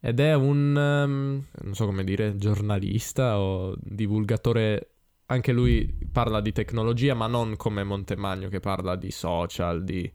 [0.00, 4.90] ed è un, um, non so come dire, giornalista o divulgatore.
[5.26, 10.12] Anche lui parla di tecnologia, ma non come Montemagno che parla di social, di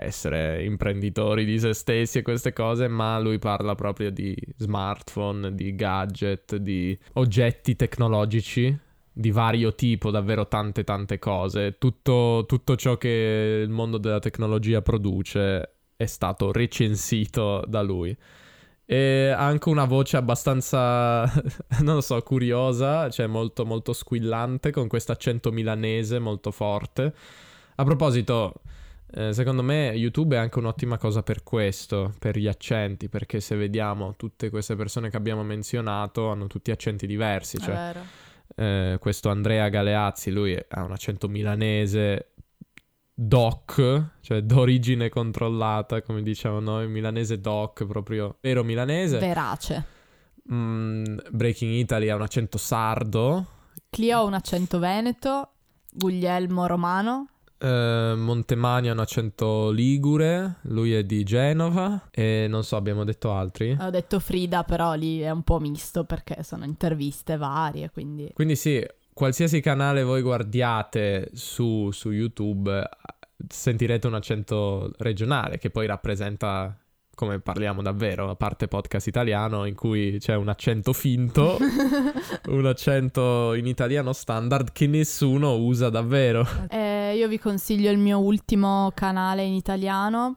[0.00, 5.74] essere imprenditori di se stessi e queste cose, ma lui parla proprio di smartphone, di
[5.74, 8.86] gadget, di oggetti tecnologici
[9.18, 11.76] di vario tipo, davvero tante tante cose.
[11.78, 18.16] Tutto, tutto ciò che il mondo della tecnologia produce è stato recensito da lui.
[18.84, 21.24] E ha anche una voce abbastanza,
[21.82, 27.12] non lo so, curiosa, cioè molto molto squillante, con questo accento milanese molto forte.
[27.74, 28.62] A proposito,
[29.10, 33.56] eh, secondo me YouTube è anche un'ottima cosa per questo, per gli accenti, perché se
[33.56, 37.58] vediamo tutte queste persone che abbiamo menzionato hanno tutti accenti diversi.
[37.58, 37.94] Cioè,
[38.54, 42.32] eh, questo Andrea Galeazzi, lui ha un accento milanese
[43.14, 49.18] doc, cioè d'origine controllata, come diciamo noi, milanese doc, proprio vero milanese.
[49.18, 49.84] Verace.
[50.52, 53.46] Mm, Breaking Italy ha un accento sardo.
[53.88, 55.52] Clio ha un accento veneto,
[55.90, 57.28] Guglielmo romano.
[57.60, 63.76] Uh, Montemagno un accento ligure, lui è di Genova e non so, abbiamo detto altri?
[63.80, 68.30] Ho detto Frida, però lì è un po' misto perché sono interviste varie, quindi...
[68.32, 72.88] Quindi sì, qualsiasi canale voi guardiate su, su YouTube
[73.48, 76.76] sentirete un accento regionale che poi rappresenta
[77.18, 81.58] come parliamo davvero, a parte podcast italiano in cui c'è un accento finto,
[82.46, 86.46] un accento in italiano standard che nessuno usa davvero.
[86.68, 90.36] Eh, io vi consiglio il mio ultimo canale in italiano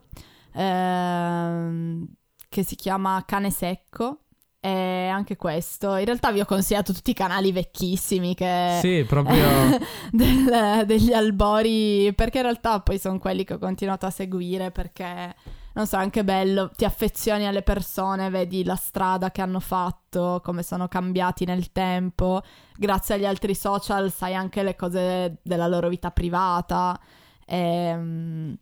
[0.56, 2.08] ehm,
[2.50, 4.22] che si chiama Cane Secco.
[4.60, 8.78] E anche questo, in realtà vi ho consigliato tutti i canali vecchissimi che...
[8.80, 9.44] Sì, proprio...
[10.12, 15.34] del, degli albori, perché in realtà poi sono quelli che ho continuato a seguire perché
[15.74, 20.64] non so, anche bello, ti affezioni alle persone, vedi la strada che hanno fatto, come
[20.64, 22.42] sono cambiati nel tempo.
[22.76, 27.00] Grazie agli altri social sai anche le cose della loro vita privata.
[27.46, 28.58] E, ehm,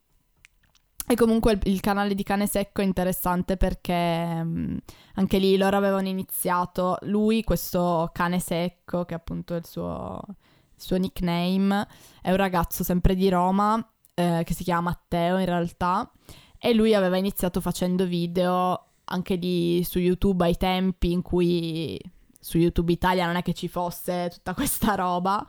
[1.12, 4.78] e comunque il, il, canale di Cane Secco è interessante perché um,
[5.16, 10.82] anche lì loro avevano iniziato, lui, questo Cane Secco, che appunto è il suo, il
[10.82, 11.88] suo nickname,
[12.22, 13.84] è un ragazzo sempre di Roma,
[14.14, 16.12] eh, che si chiama Matteo in realtà,
[16.60, 22.00] e lui aveva iniziato facendo video anche lì su YouTube ai tempi in cui
[22.40, 25.46] su YouTube Italia non è che ci fosse tutta questa roba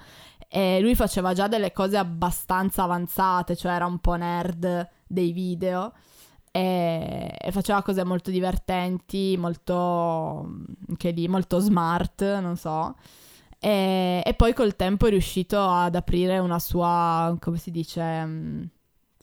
[0.48, 5.92] e lui faceva già delle cose abbastanza avanzate, cioè era un po' nerd dei video
[6.50, 10.48] e, e faceva cose molto divertenti, molto
[10.88, 12.96] anche lì molto smart, non so.
[13.61, 18.00] E, e, poi col tempo è riuscito ad aprire una sua, come si dice,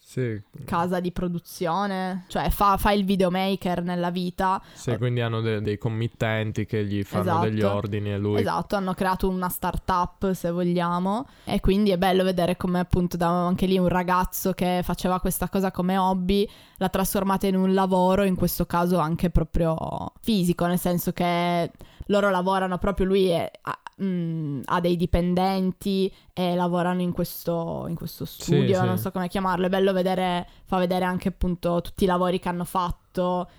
[0.10, 0.42] Sì.
[0.64, 4.62] casa di produzione, cioè fa, fa il videomaker nella vita.
[4.72, 7.44] Sì, quindi hanno de- dei committenti che gli fanno Esatto.
[7.44, 8.40] degli ordini e lui...
[8.40, 13.28] Esatto, hanno creato una startup se vogliamo e quindi è bello vedere come appunto da
[13.28, 18.24] anche lì un ragazzo che faceva questa cosa come hobby l'ha trasformata in un lavoro,
[18.24, 21.70] in questo caso anche proprio fisico, nel senso che
[22.06, 23.52] loro lavorano proprio, lui è-
[24.00, 28.86] ha, mm, ha dei dipendenti e lavorano in questo, in questo studio, sì.
[28.86, 32.50] non so come chiamarlo, è bello vedere, fa vedere anche appunto tutti i lavori che
[32.50, 33.50] hanno fatto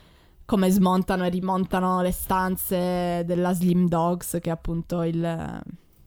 [0.44, 5.60] come smontano e rimontano le stanze della Slim Dogs, che è appunto il,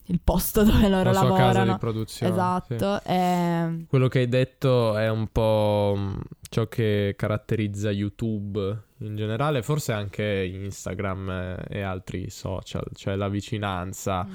[0.05, 1.51] il posto dove loro la sua lavorano.
[1.53, 2.34] casa di produzione.
[2.34, 2.39] sì.
[2.39, 3.03] Esatto.
[3.03, 9.62] e- Quello che hai detto è un po' mh, ciò che caratterizza YouTube in generale,
[9.62, 10.24] forse anche
[10.54, 14.28] Instagram e altri social, cioè la vicinanza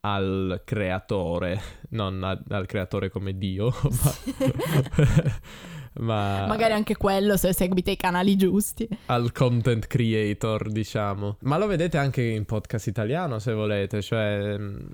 [0.00, 1.60] al creatore,
[1.90, 4.12] non a- al creatore come Dio, ma,
[5.94, 8.88] ma Magari anche quello se seguite i canali giusti.
[9.06, 11.38] al content creator, diciamo.
[11.42, 14.88] Ma lo vedete anche in podcast italiano se volete, cioè mh,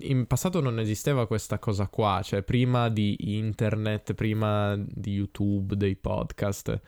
[0.00, 5.96] in passato non esisteva questa cosa qua, cioè prima di internet, prima di YouTube, dei
[5.96, 6.80] podcast,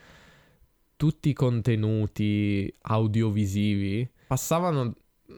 [1.04, 4.94] tutti i contenuti audiovisivi passavano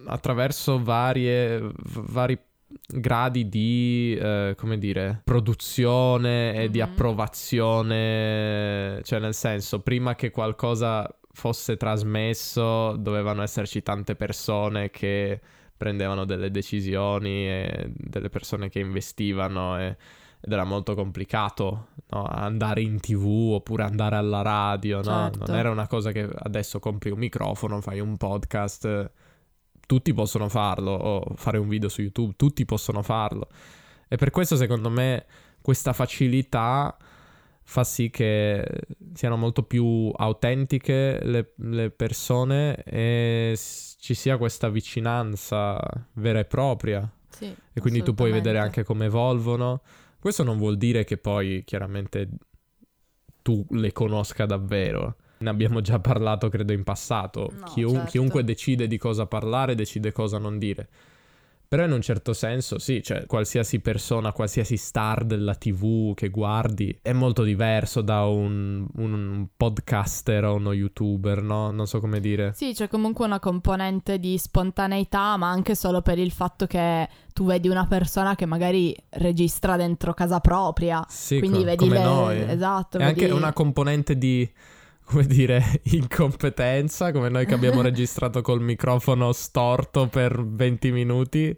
[0.07, 2.39] attraverso varie, v- vari
[2.87, 6.85] gradi di, eh, come dire, produzione e di Mhm.
[6.89, 15.41] approvazione, cioè nel senso, prima che qualcosa fosse trasmesso dovevano esserci tante persone che
[15.77, 19.97] prendevano delle decisioni e delle persone che investivano e-
[20.47, 22.23] ed era molto complicato no?
[22.25, 25.03] andare in tv oppure andare alla radio, no?
[25.03, 25.45] Certo.
[25.47, 29.11] Non era una cosa che adesso compri un microfono, fai un podcast,
[29.87, 33.49] tutti possono farlo, o fare un video su YouTube, tutti possono farlo.
[34.07, 35.27] E per questo secondo me
[35.61, 36.97] questa facilità
[37.69, 38.65] fa sì che
[39.15, 43.59] siano molto più autentiche le, le persone e
[43.99, 45.81] ci sia questa vicinanza
[46.13, 47.11] vera e propria.
[47.29, 49.83] Sì, E quindi tu puoi vedere anche come evolvono.
[50.27, 52.29] Questo non vuol dire che poi chiaramente
[53.43, 55.15] tu le conosca davvero.
[55.39, 57.53] Ne abbiamo già parlato, credo, in passato.
[57.57, 58.11] No, Chiun- certo.
[58.11, 60.89] Chiunque decide di cosa parlare, decide cosa non dire.
[61.69, 66.97] Però in un certo senso, sì, cioè qualsiasi persona, qualsiasi star della TV che guardi
[67.03, 71.73] è molto diverso da un, un podcaster o uno youtuber, no?
[71.73, 72.53] Non so come dire.
[72.55, 77.45] Sì, c'è comunque una componente di spontaneità, ma anche solo per il fatto che tu
[77.47, 81.05] vedi una persona che magari registra dentro casa propria.
[81.09, 82.41] Sì, quindi co- vedi come le- noi.
[82.43, 84.49] Esatto, anche vedi- una componente di,
[85.07, 91.57] come dire, incompetenza, come noi che abbiamo registrato col microfono storto per 20 minuti.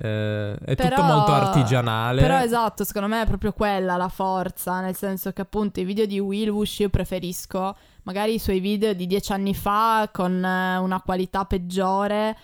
[0.00, 2.20] Eh, è tutto Però- molto artigianale.
[2.20, 6.06] Però esatto, secondo me è proprio quella la forza, nel senso che appunto i video
[6.06, 10.76] di Will Wush io preferisco magari i suoi video di dieci anni fa con eh,
[10.78, 12.36] una qualità peggiore,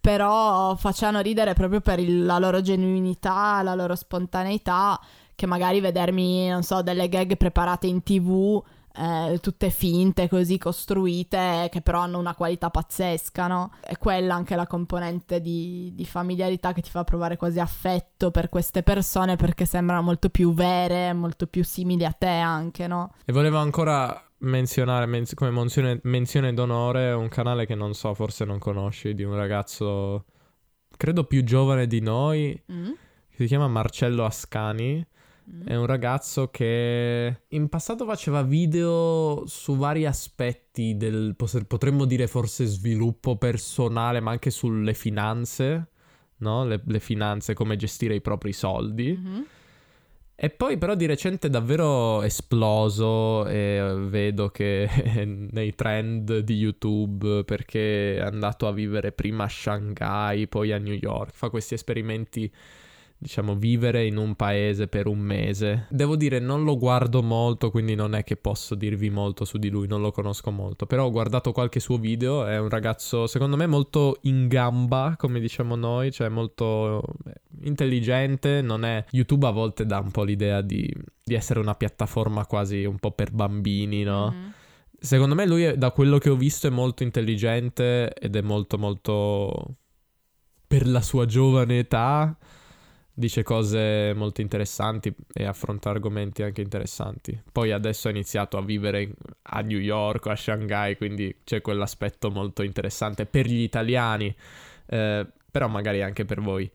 [0.00, 4.98] però facevano ridere proprio per il- la loro genuinità, la loro spontaneità,
[5.34, 8.62] che magari vedermi, non so, delle gag preparate in tv.
[8.96, 13.72] Eh, tutte finte, così costruite, che però hanno una qualità pazzesca, no?
[13.80, 18.48] È quella anche la componente di, di familiarità che ti fa provare quasi affetto per
[18.48, 23.14] queste persone perché sembrano molto più vere, molto più simili a te anche, no?
[23.24, 28.44] E volevo ancora menzionare menz- come menzione, menzione d'onore un canale che non so, forse
[28.44, 30.24] non conosci, di un ragazzo,
[30.96, 32.90] credo più giovane di noi, Mm?
[33.30, 35.04] che si chiama Marcello Ascani.
[35.54, 35.66] Mm.
[35.66, 41.36] È un ragazzo che in passato faceva video su vari aspetti del,
[41.66, 45.88] potremmo dire forse sviluppo personale, ma anche sulle finanze,
[46.38, 46.64] no?
[46.64, 49.12] Le, le finanze, come gestire i propri soldi.
[49.12, 49.46] Mhm.
[50.34, 54.88] E poi però di recente è davvero esploso e vedo che
[55.52, 60.94] nei trend di YouTube perché è andato a vivere prima a Shanghai, poi a New
[60.94, 62.52] York, fa questi esperimenti
[63.22, 65.86] diciamo, vivere in un paese per un mese.
[65.90, 69.68] Devo dire, non lo guardo molto, quindi non è che posso dirvi molto su di
[69.68, 70.86] lui, non lo conosco molto.
[70.86, 75.38] Però ho guardato qualche suo video, è un ragazzo, secondo me, molto in gamba, come
[75.38, 79.04] diciamo noi, cioè molto eh, intelligente, non è...
[79.10, 80.92] YouTube a volte dà un po' l'idea di,
[81.22, 84.32] di essere una piattaforma quasi un po' per bambini, no?
[84.32, 84.52] Mhm.
[84.98, 88.78] Secondo me lui, è- da quello che ho visto, è molto intelligente ed è molto,
[88.78, 89.76] molto...
[90.66, 92.36] per la sua giovane età,
[93.22, 97.40] dice cose molto interessanti e affronta argomenti anche interessanti.
[97.52, 99.12] Poi adesso ha iniziato a vivere
[99.42, 104.34] a New York a Shanghai, quindi c'è quell'aspetto molto interessante per gli italiani,
[104.86, 106.68] eh, però magari anche per voi.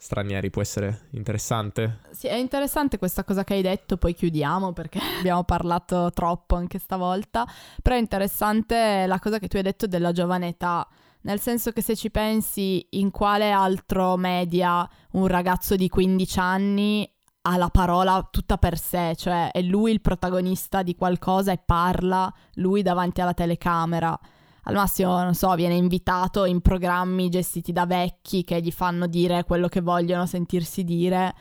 [0.00, 2.00] stranieri può essere interessante.
[2.10, 6.78] Sì, è interessante questa cosa che hai detto, poi chiudiamo perché abbiamo parlato troppo anche
[6.78, 7.46] stavolta,
[7.82, 10.86] però è interessante la cosa che tu hai detto della giovane età,
[11.28, 17.12] nel senso che se ci pensi in quale altro media un ragazzo di 15 anni
[17.42, 22.32] ha la parola tutta per sé, cioè è lui il protagonista di qualcosa e parla
[22.54, 24.18] lui davanti alla telecamera.
[24.64, 29.44] Al massimo, non so, viene invitato in programmi gestiti da vecchi che gli fanno dire
[29.44, 31.34] quello che vogliono sentirsi dire,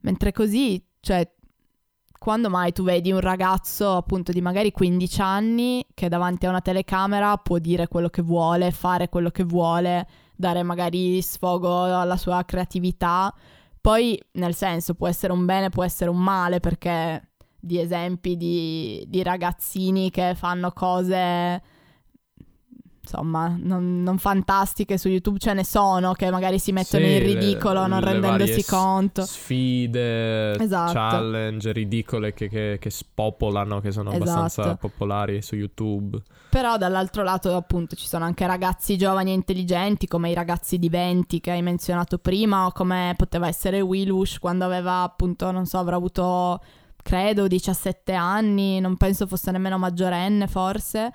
[0.00, 1.30] mentre così, cioè,
[2.18, 6.60] quando mai tu vedi un ragazzo appunto di magari 15 anni che davanti a una
[6.60, 12.44] telecamera può dire quello che vuole, fare quello che vuole, dare magari sfogo alla sua
[12.44, 13.32] creatività,
[13.80, 19.04] poi nel senso può essere un bene, può essere un male perché di esempi di,
[19.08, 21.62] di ragazzini che fanno cose
[23.06, 27.18] insomma, non, non, fantastiche su YouTube ce ne sono che magari si mettono sì, in
[27.20, 29.24] ridicolo le, non le rendendosi conto.
[29.24, 30.92] Sfide, esatto.
[30.92, 34.30] challenge ridicole che, che, che, spopolano, che sono esatto.
[34.30, 36.20] abbastanza popolari su YouTube.
[36.50, 40.88] Però dall'altro lato appunto ci sono anche ragazzi giovani e intelligenti come i ragazzi di
[40.88, 45.78] 20 che hai menzionato prima o come poteva essere Wilush quando aveva appunto, non so,
[45.78, 46.60] avrà avuto
[47.02, 51.12] credo 17 anni, non penso fosse nemmeno maggiorenne forse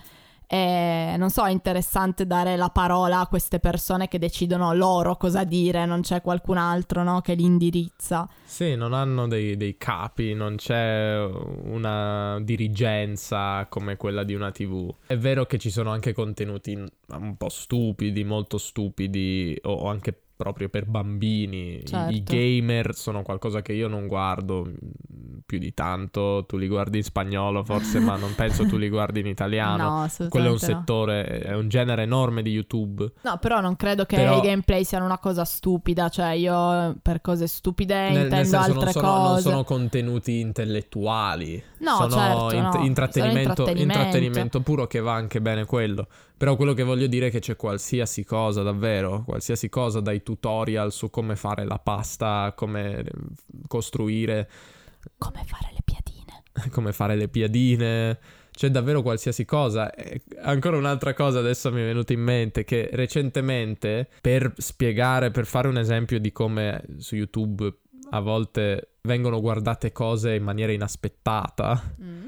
[0.54, 5.46] e non so, è interessante dare la parola a queste persone che decidono loro cosa
[5.46, 8.28] dire, non c'è qualcun altro no, che li indirizza.
[8.44, 14.94] Sì, non hanno dei, dei, capi, non c'è una dirigenza come quella di una TV.
[15.08, 20.70] È vero che ci sono anche contenuti un po' stupidi, molto stupidi, o anche proprio
[20.70, 21.86] per bambini.
[21.86, 22.12] Certo.
[22.12, 26.46] I gamer sono qualcosa che io non guardo mm, più di tanto.
[26.48, 29.80] Tu li guardi in spagnolo forse, ma non penso tu li guardi in italiano.
[30.02, 33.12] No, Quello è un settore, è un genere enorme di YouTube.
[33.22, 34.38] No, però non credo che però...
[34.38, 36.10] i gameplay siano una cosa stupida.
[36.10, 39.32] Cioè, io per cose stupide nel, intendo nel senso, altre non sono, cose.
[39.32, 41.64] Non sono contenuti intellettuali.
[41.82, 42.86] No, sono certo, int- no.
[42.86, 43.82] intrattenimento, intrattenimento.
[43.82, 46.08] intrattenimento puro che va anche bene quello.
[46.38, 50.92] Però quello che voglio dire è che c'è qualsiasi cosa, davvero, qualsiasi cosa, dai tutorial
[50.92, 53.04] su come fare la pasta, come
[53.68, 54.50] costruire...
[55.18, 56.44] Come fare le piadine.
[56.72, 58.20] come fare le piadine.
[58.52, 59.92] C'è davvero qualsiasi cosa.
[59.94, 65.46] E ancora un'altra cosa adesso mi è venuta in mente, che recentemente, per spiegare, per
[65.46, 67.74] fare un esempio di come su YouTube
[68.12, 71.96] a volte vengono guardate cose in maniera inaspettata...
[72.02, 72.28] Mm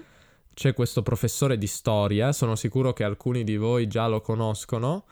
[0.54, 5.06] c'è questo professore di storia, sono sicuro che alcuni di voi già lo conoscono,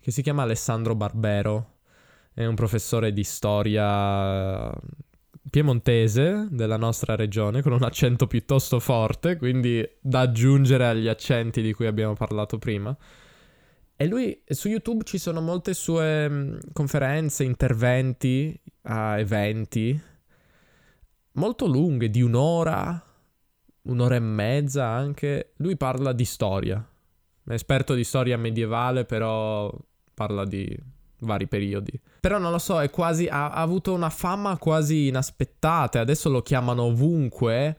[0.00, 1.74] che si chiama Alessandro Barbero.
[2.32, 4.72] È un professore di storia
[5.50, 11.72] piemontese della nostra regione con un accento piuttosto forte, quindi da aggiungere agli accenti di
[11.72, 12.96] cui abbiamo parlato prima.
[14.00, 20.00] E lui su YouTube ci sono molte sue mm, conferenze, interventi a eventi
[21.32, 23.02] molto lunghe, di un'ora,
[23.82, 25.54] un'ora e mezza anche.
[25.56, 26.86] Lui parla di storia.
[27.44, 29.72] È esperto di storia medievale, però
[30.14, 30.78] parla di
[31.20, 32.00] vari periodi.
[32.20, 33.26] Però non lo so, è quasi.
[33.26, 35.98] Ha, ha avuto una fama quasi inaspettata.
[35.98, 37.76] Adesso lo chiamano ovunque.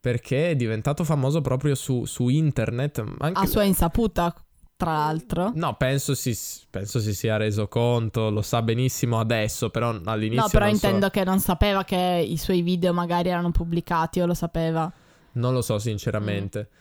[0.00, 3.04] Perché è diventato famoso proprio su, su internet.
[3.18, 3.38] Anche...
[3.38, 4.34] A sua insaputa,
[4.80, 5.52] tra l'altro.
[5.54, 6.34] No, penso si,
[6.70, 10.44] penso si, sia reso conto, lo sa benissimo adesso, però all'inizio...
[10.44, 11.10] No, però intendo so.
[11.10, 14.90] che non sapeva che i suoi video magari erano pubblicati o lo sapeva.
[15.32, 16.68] Non lo so sinceramente.
[16.70, 16.78] Mm.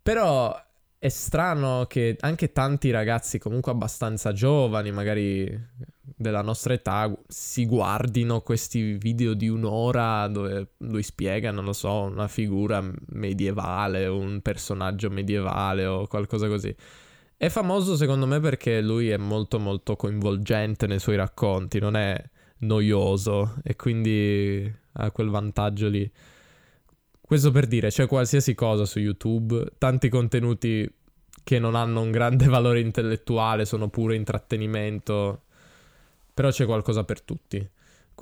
[0.00, 0.58] Però
[0.98, 5.68] è strano che anche tanti ragazzi comunque abbastanza giovani, magari
[6.00, 12.04] della nostra età, si guardino questi video di un'ora dove lui spiega, non lo so,
[12.04, 16.74] una figura medievale, un personaggio medievale o qualcosa così.
[17.42, 22.16] È famoso secondo me perché lui è molto molto coinvolgente nei suoi racconti, non è
[22.58, 26.08] noioso e quindi ha quel vantaggio lì.
[27.20, 30.88] Questo per dire, c'è qualsiasi cosa su YouTube, tanti contenuti
[31.42, 35.42] che non hanno un grande valore intellettuale, sono pure intrattenimento,
[36.32, 37.68] però c'è qualcosa per tutti.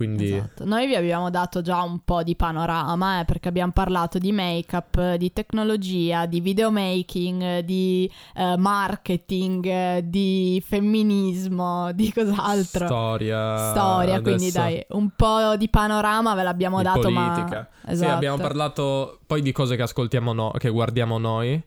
[0.00, 0.32] Quindi...
[0.32, 0.64] Esatto.
[0.64, 5.16] Noi vi abbiamo dato già un po' di panorama eh, perché abbiamo parlato di make-up,
[5.16, 12.86] di tecnologia, di videomaking, di eh, marketing, di femminismo, di cos'altro.
[12.86, 13.72] Storia.
[13.72, 14.22] Storia, adesso...
[14.22, 17.00] quindi dai, un po' di panorama ve l'abbiamo di dato.
[17.00, 17.68] Politica.
[17.82, 17.92] Ma...
[17.92, 18.08] Esatto.
[18.08, 21.62] Sì, abbiamo parlato poi di cose che ascoltiamo, no- che guardiamo noi.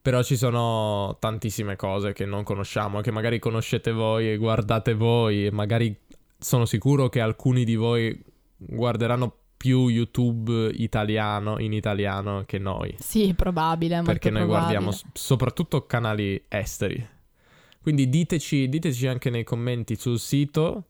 [0.00, 5.46] Però ci sono tantissime cose che non conosciamo, che magari conoscete voi e guardate voi,
[5.46, 5.94] e magari
[6.38, 8.18] sono sicuro che alcuni di voi
[8.56, 12.94] guarderanno più YouTube italiano in italiano che noi.
[12.98, 14.02] Sì, probabile.
[14.02, 14.78] Perché noi probabile.
[14.78, 17.14] guardiamo soprattutto canali esteri.
[17.80, 20.86] Quindi diteci, diteci anche nei commenti sul sito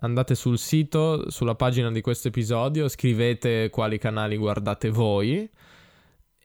[0.00, 5.48] andate sul sito, sulla pagina di questo episodio, scrivete quali canali guardate voi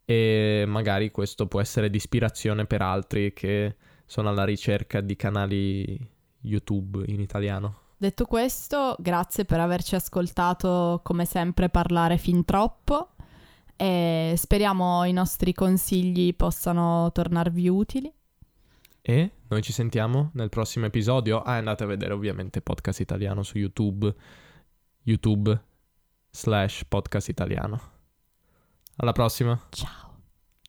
[0.04, 6.00] e magari questo può essere di ispirazione per altri che sono alla ricerca di canali
[6.42, 7.84] YouTube in italiano.
[7.98, 13.12] Detto questo, grazie per averci ascoltato come sempre parlare fin troppo
[13.76, 18.14] e speriamo i nostri consigli possano tornarvi utili.
[19.02, 21.42] E noi ci sentiamo nel prossimo episodio.
[21.42, 24.14] Ah, andate a vedere ovviamente Podcast Italiano su YouTube,
[25.04, 25.64] YouTube
[26.32, 27.82] slash Podcast Italiano.
[28.98, 29.60] Alla prossima.
[29.70, 30.22] Ciao.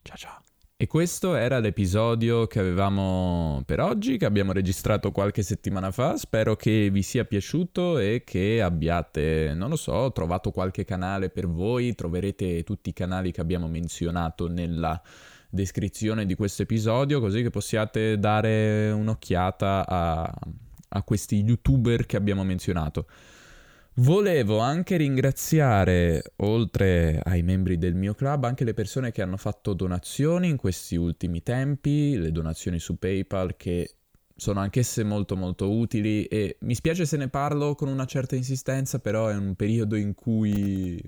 [0.02, 0.45] Ciao ciao.
[0.78, 6.18] E questo era l'episodio che avevamo per oggi, che abbiamo registrato qualche settimana fa.
[6.18, 11.48] Spero che vi sia piaciuto e che abbiate, non lo so, trovato qualche canale per
[11.48, 11.94] voi.
[11.94, 15.00] Troverete tutti i canali che abbiamo menzionato nella
[15.48, 20.34] descrizione di questo episodio, così che possiate dare un'occhiata a,
[20.88, 23.06] a questi youtuber che abbiamo menzionato.
[23.98, 29.72] Volevo anche ringraziare, oltre ai membri del mio club, anche le persone che hanno fatto
[29.72, 33.94] donazioni in questi ultimi tempi, le donazioni su PayPal che
[34.36, 36.24] sono anch'esse molto molto utili.
[36.26, 40.14] E mi spiace se ne parlo con una certa insistenza, però è un periodo in
[40.14, 41.02] cui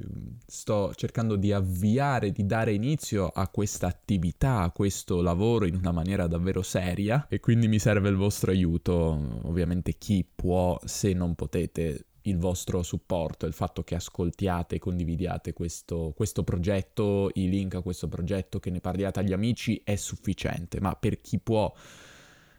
[0.47, 5.93] sto cercando di avviare, di dare inizio a questa attività, a questo lavoro in una
[5.93, 7.27] maniera davvero seria.
[7.29, 12.83] E quindi mi serve il vostro aiuto, ovviamente chi può, se non potete il vostro
[12.83, 18.59] supporto, il fatto che ascoltiate e condividiate questo, questo, progetto, i link a questo progetto,
[18.59, 21.73] che ne parliate agli amici è sufficiente, ma per chi può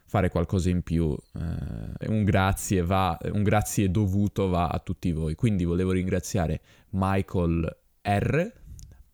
[0.06, 5.34] fare qualcosa in più, eh, un, grazie va, un grazie dovuto va a tutti voi.
[5.34, 8.52] Quindi volevo ringraziare Michael R,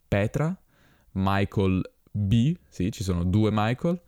[0.09, 0.59] Petra,
[1.13, 4.01] Michael B, sì, ci sono due Michael,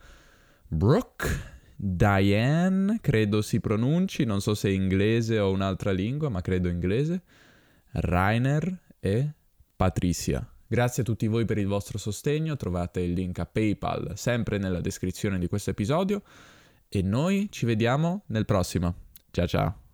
[0.66, 7.22] Brooke, Diane, credo si pronunci, non so se inglese o un'altra lingua, ma credo inglese,
[7.92, 9.30] Rainer e
[9.76, 10.44] Patricia.
[10.66, 14.80] Grazie a tutti voi per il vostro sostegno, trovate il link a PayPal sempre nella
[14.80, 16.22] descrizione di questo episodio
[16.88, 18.94] e noi ci vediamo nel prossimo.
[19.30, 19.87] Ciao ciao.